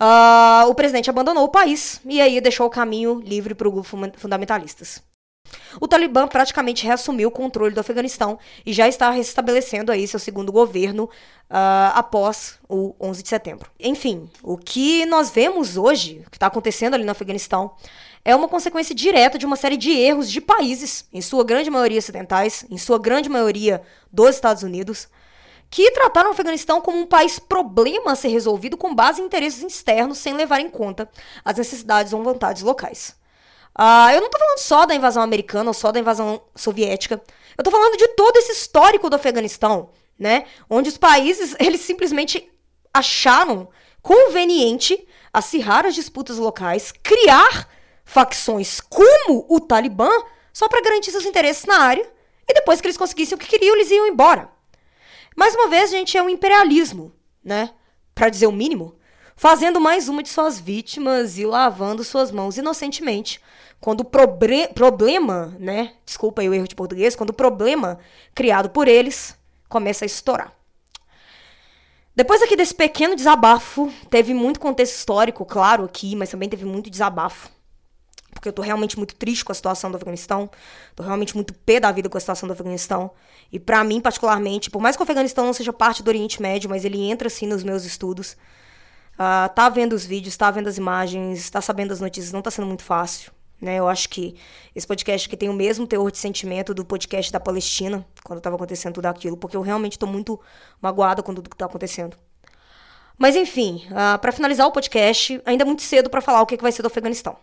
Uh, 0.00 0.68
o 0.68 0.74
presidente 0.74 1.08
abandonou 1.08 1.44
o 1.44 1.48
país 1.48 2.00
e 2.04 2.20
aí 2.20 2.40
deixou 2.40 2.66
o 2.66 2.70
caminho 2.70 3.20
livre 3.20 3.54
para 3.54 3.68
o 3.68 3.72
grupo 3.72 3.88
fundamentalistas. 4.16 5.02
O 5.80 5.88
Talibã 5.88 6.26
praticamente 6.28 6.84
reassumiu 6.84 7.28
o 7.28 7.32
controle 7.32 7.74
do 7.74 7.80
Afeganistão 7.80 8.38
e 8.64 8.72
já 8.72 8.88
está 8.88 9.10
restabelecendo 9.10 9.90
aí 9.90 10.06
seu 10.06 10.18
segundo 10.18 10.52
governo 10.52 11.04
uh, 11.04 11.92
após 11.94 12.58
o 12.68 12.94
11 13.00 13.22
de 13.22 13.28
setembro. 13.28 13.70
Enfim, 13.78 14.28
o 14.42 14.56
que 14.56 15.06
nós 15.06 15.30
vemos 15.30 15.76
hoje, 15.76 16.22
o 16.26 16.30
que 16.30 16.36
está 16.36 16.46
acontecendo 16.46 16.94
ali 16.94 17.04
no 17.04 17.12
Afeganistão, 17.12 17.72
é 18.24 18.34
uma 18.34 18.48
consequência 18.48 18.94
direta 18.94 19.38
de 19.38 19.46
uma 19.46 19.56
série 19.56 19.76
de 19.76 19.90
erros 19.90 20.30
de 20.30 20.40
países, 20.40 21.06
em 21.12 21.20
sua 21.20 21.44
grande 21.44 21.70
maioria 21.70 21.98
ocidentais, 21.98 22.64
em 22.70 22.78
sua 22.78 22.98
grande 22.98 23.28
maioria 23.28 23.82
dos 24.12 24.34
Estados 24.34 24.62
Unidos, 24.62 25.08
que 25.68 25.90
trataram 25.90 26.28
o 26.28 26.32
Afeganistão 26.32 26.80
como 26.80 26.98
um 26.98 27.06
país 27.06 27.38
problema 27.38 28.12
a 28.12 28.14
ser 28.14 28.28
resolvido 28.28 28.76
com 28.76 28.94
base 28.94 29.22
em 29.22 29.24
interesses 29.24 29.62
externos 29.62 30.18
sem 30.18 30.34
levar 30.34 30.60
em 30.60 30.68
conta 30.68 31.08
as 31.42 31.56
necessidades 31.56 32.12
ou 32.12 32.22
vontades 32.22 32.62
locais. 32.62 33.16
Uh, 33.78 34.10
eu 34.14 34.20
não 34.20 34.28
tô 34.28 34.38
falando 34.38 34.58
só 34.58 34.84
da 34.84 34.94
invasão 34.94 35.22
americana 35.22 35.70
ou 35.70 35.74
só 35.74 35.90
da 35.90 35.98
invasão 35.98 36.42
soviética. 36.54 37.22
Eu 37.56 37.64
tô 37.64 37.70
falando 37.70 37.96
de 37.96 38.08
todo 38.08 38.36
esse 38.36 38.52
histórico 38.52 39.08
do 39.08 39.16
Afeganistão, 39.16 39.90
né? 40.18 40.44
Onde 40.68 40.88
os 40.88 40.98
países, 40.98 41.54
eles 41.60 41.80
simplesmente 41.80 42.50
acharam 42.92 43.68
conveniente 44.02 45.06
acirrar 45.32 45.86
as 45.86 45.94
disputas 45.94 46.36
locais, 46.36 46.92
criar 47.02 47.68
facções 48.04 48.80
como 48.80 49.46
o 49.48 49.58
Talibã 49.60 50.10
só 50.52 50.68
para 50.68 50.82
garantir 50.82 51.10
seus 51.10 51.24
interesses 51.24 51.64
na 51.64 51.78
área 51.78 52.06
e 52.46 52.52
depois 52.52 52.80
que 52.80 52.86
eles 52.86 52.98
conseguissem 52.98 53.36
o 53.36 53.38
que 53.38 53.48
queriam, 53.48 53.74
eles 53.74 53.90
iam 53.90 54.06
embora. 54.06 54.50
Mais 55.34 55.54
uma 55.54 55.68
vez, 55.68 55.90
gente, 55.90 56.18
é 56.18 56.22
um 56.22 56.28
imperialismo, 56.28 57.14
né? 57.42 57.70
Para 58.14 58.28
dizer 58.28 58.46
o 58.46 58.52
mínimo, 58.52 58.98
fazendo 59.34 59.80
mais 59.80 60.08
uma 60.08 60.22
de 60.22 60.28
suas 60.28 60.60
vítimas 60.60 61.38
e 61.38 61.46
lavando 61.46 62.04
suas 62.04 62.30
mãos 62.30 62.58
inocentemente. 62.58 63.40
Quando 63.82 64.00
o 64.00 64.04
problema, 64.74 65.54
né? 65.58 65.94
Desculpa 66.06 66.40
aí 66.40 66.48
o 66.48 66.54
erro 66.54 66.68
de 66.68 66.74
português, 66.74 67.16
quando 67.16 67.30
o 67.30 67.34
problema 67.34 67.98
criado 68.34 68.70
por 68.70 68.88
eles 68.88 69.36
começa 69.68 70.04
a 70.04 70.06
estourar. 70.06 70.52
Depois 72.14 72.40
aqui 72.40 72.54
desse 72.54 72.74
pequeno 72.74 73.16
desabafo, 73.16 73.92
teve 74.08 74.32
muito 74.32 74.60
contexto 74.60 74.94
histórico, 74.94 75.44
claro, 75.44 75.84
aqui, 75.84 76.14
mas 76.14 76.30
também 76.30 76.48
teve 76.48 76.64
muito 76.64 76.88
desabafo 76.88 77.50
porque 78.32 78.48
eu 78.48 78.52
tô 78.52 78.62
realmente 78.62 78.96
muito 78.96 79.14
triste 79.14 79.44
com 79.44 79.52
a 79.52 79.54
situação 79.54 79.90
do 79.90 79.96
Afeganistão, 79.96 80.50
tô 80.96 81.02
realmente 81.02 81.34
muito 81.34 81.52
pé 81.52 81.78
da 81.78 81.92
vida 81.92 82.08
com 82.08 82.16
a 82.16 82.20
situação 82.20 82.46
do 82.46 82.52
Afeganistão. 82.52 83.10
E 83.52 83.60
para 83.60 83.84
mim, 83.84 84.00
particularmente, 84.00 84.70
por 84.70 84.80
mais 84.80 84.96
que 84.96 85.02
o 85.02 85.04
Afeganistão 85.04 85.44
não 85.44 85.52
seja 85.52 85.72
parte 85.72 86.02
do 86.02 86.08
Oriente 86.08 86.40
Médio, 86.40 86.70
mas 86.70 86.84
ele 86.84 87.00
entra 87.02 87.28
assim 87.28 87.46
nos 87.46 87.62
meus 87.62 87.84
estudos. 87.84 88.32
Uh, 89.14 89.52
tá 89.54 89.68
vendo 89.68 89.92
os 89.92 90.04
vídeos, 90.04 90.36
tá 90.36 90.50
vendo 90.50 90.68
as 90.68 90.78
imagens, 90.78 91.50
tá 91.50 91.60
sabendo 91.60 91.92
as 91.92 92.00
notícias, 92.00 92.32
não 92.32 92.40
tá 92.40 92.50
sendo 92.50 92.66
muito 92.66 92.82
fácil. 92.82 93.30
Né? 93.62 93.76
Eu 93.76 93.88
acho 93.88 94.08
que 94.08 94.34
esse 94.74 94.86
podcast 94.86 95.28
aqui 95.28 95.36
tem 95.36 95.48
o 95.48 95.54
mesmo 95.54 95.86
teor 95.86 96.10
de 96.10 96.18
sentimento 96.18 96.74
do 96.74 96.84
podcast 96.84 97.32
da 97.32 97.40
Palestina, 97.40 98.04
quando 98.24 98.38
estava 98.38 98.56
acontecendo 98.56 98.94
tudo 98.94 99.06
aquilo, 99.06 99.36
porque 99.36 99.56
eu 99.56 99.62
realmente 99.62 99.92
estou 99.92 100.08
muito 100.08 100.38
magoada 100.80 101.22
com 101.22 101.32
tudo 101.32 101.48
que 101.48 101.54
está 101.54 101.66
acontecendo. 101.66 102.16
Mas 103.16 103.36
enfim, 103.36 103.86
uh, 103.90 104.14
ah, 104.14 104.18
para 104.18 104.32
finalizar 104.32 104.66
o 104.66 104.72
podcast, 104.72 105.40
ainda 105.46 105.62
é 105.62 105.66
muito 105.66 105.82
cedo 105.82 106.10
para 106.10 106.20
falar 106.20 106.42
o 106.42 106.46
que, 106.46 106.56
que 106.56 106.62
vai 106.62 106.72
ser 106.72 106.82
do 106.82 106.88
Afeganistão 106.88 107.38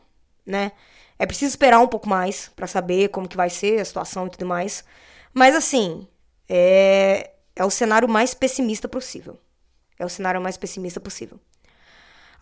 né? 0.49 0.71
É 1.17 1.25
preciso 1.25 1.49
esperar 1.49 1.79
um 1.79 1.87
pouco 1.87 2.09
mais 2.09 2.49
para 2.55 2.67
saber 2.67 3.09
como 3.09 3.27
que 3.27 3.37
vai 3.37 3.49
ser 3.49 3.79
a 3.79 3.85
situação 3.85 4.27
e 4.27 4.29
tudo 4.29 4.45
mais. 4.45 4.83
Mas 5.33 5.55
assim, 5.55 6.07
é, 6.47 7.31
é 7.55 7.63
o 7.63 7.69
cenário 7.69 8.07
mais 8.07 8.33
pessimista 8.33 8.87
possível. 8.87 9.37
É 9.97 10.05
o 10.05 10.09
cenário 10.09 10.41
mais 10.41 10.57
pessimista 10.57 10.99
possível. 10.99 11.39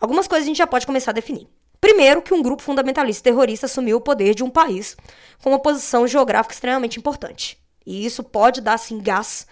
Algumas 0.00 0.28
coisas 0.28 0.46
a 0.46 0.48
gente 0.48 0.58
já 0.58 0.66
pode 0.66 0.86
começar 0.86 1.10
a 1.10 1.14
definir. 1.14 1.48
Primeiro, 1.80 2.22
que 2.22 2.34
um 2.34 2.42
grupo 2.42 2.62
fundamentalista 2.62 3.22
terrorista 3.22 3.66
assumiu 3.66 3.98
o 3.98 4.00
poder 4.00 4.34
de 4.34 4.42
um 4.42 4.50
país 4.50 4.96
com 5.42 5.50
uma 5.50 5.58
posição 5.58 6.06
geográfica 6.06 6.54
extremamente 6.54 6.98
importante. 6.98 7.58
E 7.86 8.04
isso 8.04 8.22
pode 8.22 8.60
dar, 8.60 8.74
assim, 8.74 9.00
gás 9.00 9.46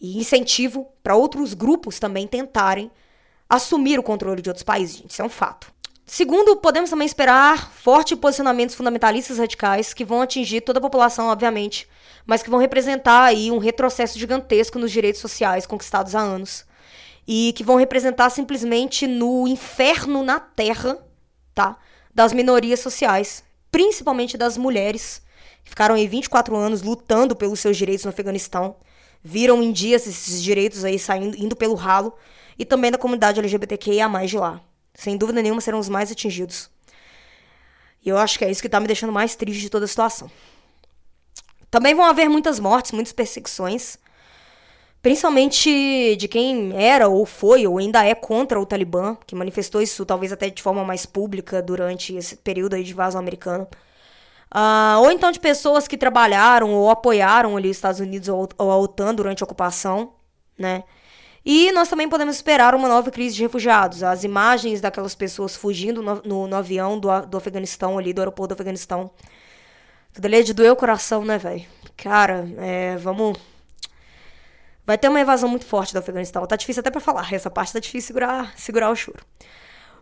e 0.00 0.18
incentivo 0.18 0.88
para 1.02 1.16
outros 1.16 1.52
grupos 1.52 1.98
também 1.98 2.26
tentarem 2.26 2.90
assumir 3.48 3.98
o 3.98 4.02
controle 4.02 4.40
de 4.40 4.48
outros 4.48 4.62
países, 4.62 4.96
gente. 4.96 5.10
Isso 5.10 5.22
é 5.22 5.24
um 5.24 5.28
fato. 5.28 5.72
Segundo, 6.06 6.56
podemos 6.56 6.90
também 6.90 7.06
esperar 7.06 7.70
fortes 7.72 8.18
posicionamentos 8.18 8.74
fundamentalistas 8.74 9.38
radicais 9.38 9.94
que 9.94 10.04
vão 10.04 10.20
atingir 10.20 10.60
toda 10.60 10.78
a 10.78 10.82
população, 10.82 11.28
obviamente, 11.28 11.88
mas 12.26 12.42
que 12.42 12.50
vão 12.50 12.58
representar 12.58 13.24
aí 13.24 13.50
um 13.50 13.58
retrocesso 13.58 14.18
gigantesco 14.18 14.78
nos 14.78 14.90
direitos 14.90 15.20
sociais 15.20 15.66
conquistados 15.66 16.14
há 16.14 16.20
anos 16.20 16.64
e 17.28 17.52
que 17.54 17.62
vão 17.62 17.76
representar 17.76 18.28
simplesmente 18.30 19.06
no 19.06 19.46
inferno 19.46 20.24
na 20.24 20.40
terra, 20.40 20.98
tá? 21.60 21.76
Das 22.14 22.32
minorias 22.32 22.80
sociais, 22.80 23.44
principalmente 23.70 24.36
das 24.36 24.56
mulheres, 24.56 25.22
que 25.62 25.70
ficaram 25.70 25.94
aí 25.94 26.06
24 26.06 26.56
anos 26.56 26.82
lutando 26.82 27.36
pelos 27.36 27.60
seus 27.60 27.76
direitos 27.76 28.04
no 28.04 28.10
Afeganistão, 28.10 28.76
viram 29.22 29.62
em 29.62 29.72
dias 29.72 30.06
esses 30.06 30.42
direitos 30.42 30.84
aí 30.84 30.98
saindo 30.98 31.36
indo 31.36 31.54
pelo 31.54 31.74
ralo 31.74 32.14
e 32.58 32.64
também 32.64 32.90
da 32.90 32.98
comunidade 32.98 33.38
LGBTQIA+ 33.38 34.08
de 34.26 34.36
lá 34.36 34.60
sem 34.94 35.16
dúvida 35.16 35.40
nenhuma, 35.40 35.60
serão 35.60 35.78
os 35.78 35.88
mais 35.88 36.10
atingidos. 36.10 36.70
E 38.04 38.08
eu 38.08 38.18
acho 38.18 38.38
que 38.38 38.44
é 38.44 38.50
isso 38.50 38.60
que 38.60 38.66
está 38.68 38.80
me 38.80 38.86
deixando 38.86 39.12
mais 39.12 39.34
triste 39.34 39.60
de 39.60 39.70
toda 39.70 39.84
a 39.84 39.88
situação. 39.88 40.30
Também 41.70 41.94
vão 41.94 42.04
haver 42.04 42.28
muitas 42.28 42.58
mortes, 42.58 42.92
muitas 42.92 43.12
perseguições, 43.12 43.98
principalmente 45.02 46.16
de 46.16 46.28
quem 46.28 46.72
era 46.74 47.08
ou 47.08 47.24
foi 47.26 47.66
ou 47.66 47.78
ainda 47.78 48.04
é 48.04 48.14
contra 48.14 48.60
o 48.60 48.66
Talibã, 48.66 49.16
que 49.26 49.34
manifestou 49.34 49.80
isso 49.80 50.04
talvez 50.04 50.32
até 50.32 50.50
de 50.50 50.62
forma 50.62 50.84
mais 50.84 51.06
pública 51.06 51.62
durante 51.62 52.14
esse 52.14 52.36
período 52.36 52.74
aí 52.74 52.84
de 52.84 52.92
invasão 52.92 53.20
americana. 53.20 53.68
Uh, 54.52 54.98
ou 55.00 55.12
então 55.12 55.30
de 55.30 55.38
pessoas 55.38 55.86
que 55.86 55.96
trabalharam 55.96 56.72
ou 56.72 56.90
apoiaram 56.90 57.56
ali 57.56 57.70
os 57.70 57.76
Estados 57.76 58.00
Unidos 58.00 58.28
ou, 58.28 58.48
ou 58.58 58.70
a 58.70 58.76
OTAN 58.76 59.14
durante 59.14 59.42
a 59.42 59.46
ocupação, 59.46 60.12
né? 60.58 60.82
E 61.44 61.72
nós 61.72 61.88
também 61.88 62.08
podemos 62.08 62.36
esperar 62.36 62.74
uma 62.74 62.88
nova 62.88 63.10
crise 63.10 63.36
de 63.36 63.42
refugiados. 63.42 64.02
As 64.02 64.24
imagens 64.24 64.80
daquelas 64.80 65.14
pessoas 65.14 65.56
fugindo 65.56 66.02
no, 66.02 66.22
no, 66.22 66.46
no 66.46 66.56
avião 66.56 66.98
do, 66.98 67.08
do 67.26 67.36
Afeganistão, 67.38 67.98
ali, 67.98 68.12
do 68.12 68.20
aeroporto 68.20 68.48
do 68.48 68.54
Afeganistão. 68.54 69.10
Tudo 70.12 70.26
ali 70.26 70.36
é 70.36 70.42
de 70.42 70.52
doer 70.52 70.72
o 70.72 70.76
coração, 70.76 71.24
né, 71.24 71.38
velho? 71.38 71.64
Cara, 71.96 72.46
é, 72.58 72.96
vamos. 72.96 73.38
Vai 74.90 74.98
ter 74.98 75.08
uma 75.08 75.20
evasão 75.20 75.48
muito 75.48 75.64
forte 75.66 75.92
do 75.92 76.00
Afeganistão. 76.00 76.44
Tá 76.44 76.56
difícil 76.56 76.80
até 76.80 76.90
para 76.90 77.00
falar. 77.00 77.32
Essa 77.32 77.48
parte 77.48 77.72
tá 77.72 77.78
difícil 77.78 78.08
segurar, 78.08 78.52
segurar 78.58 78.90
o 78.90 78.96
choro. 78.96 79.24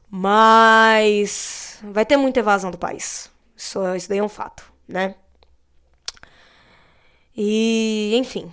Mas 0.09 1.79
vai 1.83 2.07
ter 2.07 2.16
muita 2.16 2.40
evasão 2.40 2.70
do 2.70 2.79
país. 2.79 3.31
Isso, 3.55 3.79
isso 3.94 4.09
daí 4.09 4.16
é 4.16 4.22
um 4.22 4.31
fato, 4.31 4.64
né? 4.88 5.14
E, 7.37 8.14
enfim. 8.14 8.51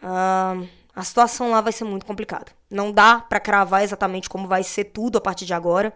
Uh, 0.00 0.68
a 0.94 1.02
situação 1.02 1.50
lá 1.50 1.60
vai 1.60 1.72
ser 1.72 1.82
muito 1.82 2.06
complicada. 2.06 2.46
Não 2.70 2.92
dá 2.92 3.18
para 3.18 3.40
cravar 3.40 3.82
exatamente 3.82 4.30
como 4.30 4.46
vai 4.46 4.62
ser 4.62 4.84
tudo 4.84 5.18
a 5.18 5.20
partir 5.20 5.46
de 5.46 5.52
agora. 5.52 5.92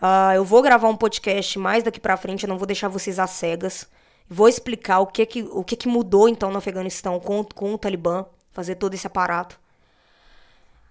Uh, 0.00 0.34
eu 0.36 0.44
vou 0.44 0.62
gravar 0.62 0.86
um 0.86 0.96
podcast 0.96 1.58
mais 1.58 1.82
daqui 1.82 1.98
para 1.98 2.16
frente, 2.16 2.44
eu 2.44 2.48
não 2.48 2.56
vou 2.56 2.68
deixar 2.68 2.86
vocês 2.86 3.18
às 3.18 3.30
cegas. 3.30 3.84
Vou 4.28 4.48
explicar 4.48 5.00
o 5.00 5.08
que 5.08 5.26
que, 5.26 5.42
o 5.42 5.64
que, 5.64 5.74
que 5.74 5.88
mudou 5.88 6.28
então 6.28 6.52
no 6.52 6.58
Afeganistão 6.58 7.18
com, 7.18 7.42
com 7.42 7.74
o 7.74 7.78
Talibã, 7.78 8.24
fazer 8.52 8.76
todo 8.76 8.94
esse 8.94 9.06
aparato. 9.06 9.58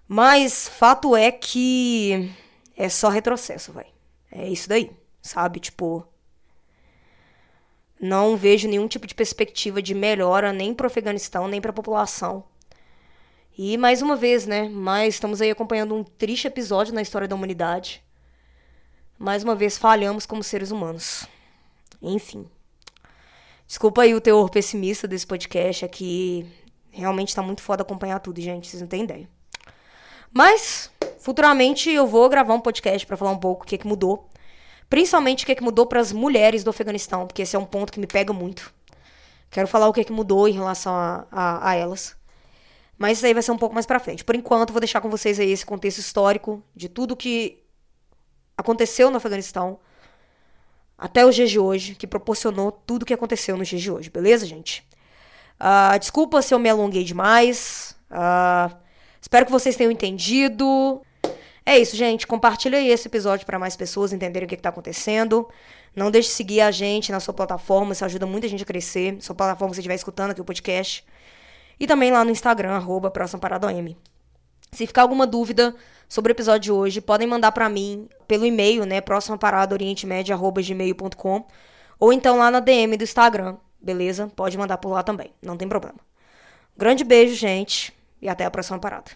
Mas 0.07 0.67
fato 0.67 1.15
é 1.15 1.31
que 1.31 2.31
é 2.75 2.89
só 2.89 3.09
retrocesso, 3.09 3.71
vai. 3.71 3.85
É 4.31 4.47
isso 4.49 4.67
daí, 4.67 4.91
sabe? 5.21 5.59
Tipo, 5.59 6.05
não 7.99 8.35
vejo 8.35 8.67
nenhum 8.67 8.87
tipo 8.87 9.05
de 9.05 9.13
perspectiva 9.13 9.81
de 9.81 9.93
melhora 9.93 10.51
nem 10.51 10.73
pro 10.73 10.87
Afeganistão, 10.87 11.47
nem 11.47 11.61
pra 11.61 11.71
população. 11.71 12.43
E 13.57 13.77
mais 13.77 14.01
uma 14.01 14.15
vez, 14.15 14.47
né? 14.47 14.67
Mas 14.69 15.15
estamos 15.15 15.41
aí 15.41 15.51
acompanhando 15.51 15.93
um 15.93 16.03
triste 16.03 16.47
episódio 16.47 16.93
na 16.93 17.01
história 17.01 17.27
da 17.27 17.35
humanidade. 17.35 18.03
Mais 19.19 19.43
uma 19.43 19.53
vez 19.53 19.77
falhamos 19.77 20.25
como 20.25 20.43
seres 20.43 20.71
humanos. 20.71 21.27
Enfim. 22.01 22.49
Desculpa 23.67 24.01
aí 24.01 24.15
o 24.15 24.21
teor 24.21 24.49
pessimista 24.49 25.07
desse 25.07 25.27
podcast 25.27 25.85
aqui. 25.85 26.45
Realmente 26.91 27.35
tá 27.35 27.41
muito 27.41 27.61
foda 27.61 27.81
acompanhar 27.81 28.19
tudo, 28.19 28.41
gente. 28.41 28.67
Vocês 28.67 28.81
não 28.81 28.87
têm 28.87 29.03
ideia. 29.03 29.29
Mas, 30.33 30.91
futuramente 31.19 31.89
eu 31.89 32.07
vou 32.07 32.27
gravar 32.29 32.53
um 32.53 32.59
podcast 32.59 33.05
para 33.05 33.17
falar 33.17 33.31
um 33.31 33.37
pouco 33.37 33.63
o 33.63 33.67
que, 33.67 33.77
que 33.77 33.87
mudou. 33.87 34.29
Principalmente 34.89 35.43
o 35.43 35.47
que, 35.47 35.55
que 35.55 35.63
mudou 35.63 35.85
para 35.85 35.99
as 35.99 36.11
mulheres 36.11 36.63
do 36.63 36.69
Afeganistão, 36.69 37.25
porque 37.25 37.41
esse 37.41 37.55
é 37.55 37.59
um 37.59 37.65
ponto 37.65 37.91
que 37.91 37.99
me 37.99 38.07
pega 38.07 38.33
muito. 38.33 38.73
Quero 39.49 39.67
falar 39.67 39.87
o 39.87 39.93
que, 39.93 40.03
que 40.03 40.11
mudou 40.11 40.47
em 40.47 40.53
relação 40.53 40.93
a, 40.93 41.25
a, 41.31 41.69
a 41.69 41.75
elas. 41.75 42.15
Mas 42.97 43.17
isso 43.17 43.25
aí 43.25 43.33
vai 43.33 43.41
ser 43.41 43.51
um 43.51 43.57
pouco 43.57 43.73
mais 43.73 43.85
pra 43.85 43.99
frente. 43.99 44.23
Por 44.23 44.35
enquanto, 44.35 44.71
vou 44.71 44.79
deixar 44.79 45.01
com 45.01 45.09
vocês 45.09 45.39
aí 45.39 45.51
esse 45.51 45.65
contexto 45.65 45.99
histórico 45.99 46.63
de 46.75 46.87
tudo 46.87 47.15
que 47.15 47.63
aconteceu 48.57 49.09
no 49.09 49.17
Afeganistão 49.17 49.79
até 50.97 51.25
os 51.25 51.33
dias 51.33 51.49
de 51.49 51.57
hoje, 51.57 51.95
que 51.95 52.05
proporcionou 52.05 52.71
tudo 52.71 53.05
que 53.05 53.13
aconteceu 53.13 53.57
nos 53.57 53.67
dias 53.67 53.81
de 53.81 53.91
hoje, 53.91 54.09
beleza, 54.09 54.45
gente? 54.45 54.87
Uh, 55.61 55.99
desculpa 55.99 56.41
se 56.41 56.53
eu 56.55 56.57
me 56.57 56.67
alonguei 56.67 57.03
demais. 57.03 57.95
Uh, 58.09 58.75
espero 59.21 59.45
que 59.45 59.51
vocês 59.51 59.75
tenham 59.75 59.91
entendido. 59.91 60.99
É 61.63 61.77
isso, 61.77 61.95
gente. 61.95 62.25
Compartilha 62.25 62.79
aí 62.79 62.89
esse 62.89 63.07
episódio 63.07 63.45
para 63.45 63.59
mais 63.59 63.75
pessoas 63.75 64.11
entenderem 64.11 64.47
o 64.47 64.49
que, 64.49 64.55
está 64.55 64.69
acontecendo. 64.69 65.47
Não 65.95 66.09
deixe 66.09 66.29
de 66.29 66.33
seguir 66.33 66.61
a 66.61 66.71
gente 66.71 67.11
na 67.11 67.19
sua 67.19 67.33
plataforma, 67.33 67.93
isso 67.93 68.03
ajuda 68.03 68.25
muita 68.25 68.47
gente 68.47 68.63
a 68.63 68.65
crescer. 68.65 69.17
Sua 69.21 69.35
plataforma 69.35 69.69
que 69.71 69.75
você 69.75 69.81
estiver 69.81 69.95
escutando 69.95 70.31
aqui 70.31 70.41
o 70.41 70.45
podcast. 70.45 71.05
E 71.79 71.85
também 71.85 72.11
lá 72.11 72.25
no 72.25 72.31
Instagram, 72.31 72.71
arroba. 72.71 73.13
Se 74.71 74.87
ficar 74.87 75.03
alguma 75.03 75.27
dúvida 75.27 75.75
sobre 76.09 76.31
o 76.31 76.33
episódio 76.33 76.61
de 76.61 76.71
hoje, 76.71 77.01
podem 77.01 77.27
mandar 77.27 77.51
para 77.51 77.69
mim 77.69 78.09
pelo 78.27 78.45
e-mail, 78.45 78.83
né? 78.85 78.99
Próxima 78.99 79.37
parada 79.37 79.75
orientemédia.gmail.com 79.75 81.45
ou 81.99 82.11
então 82.11 82.39
lá 82.39 82.49
na 82.49 82.59
DM 82.59 82.97
do 82.97 83.03
Instagram, 83.03 83.57
beleza? 83.81 84.31
Pode 84.35 84.57
mandar 84.57 84.77
por 84.77 84.89
lá 84.89 85.03
também, 85.03 85.31
não 85.41 85.57
tem 85.57 85.67
problema. 85.67 85.99
Grande 86.77 87.03
beijo, 87.03 87.35
gente, 87.35 87.93
e 88.21 88.29
até 88.29 88.45
a 88.45 88.51
próxima 88.51 88.79
parada. 88.79 89.11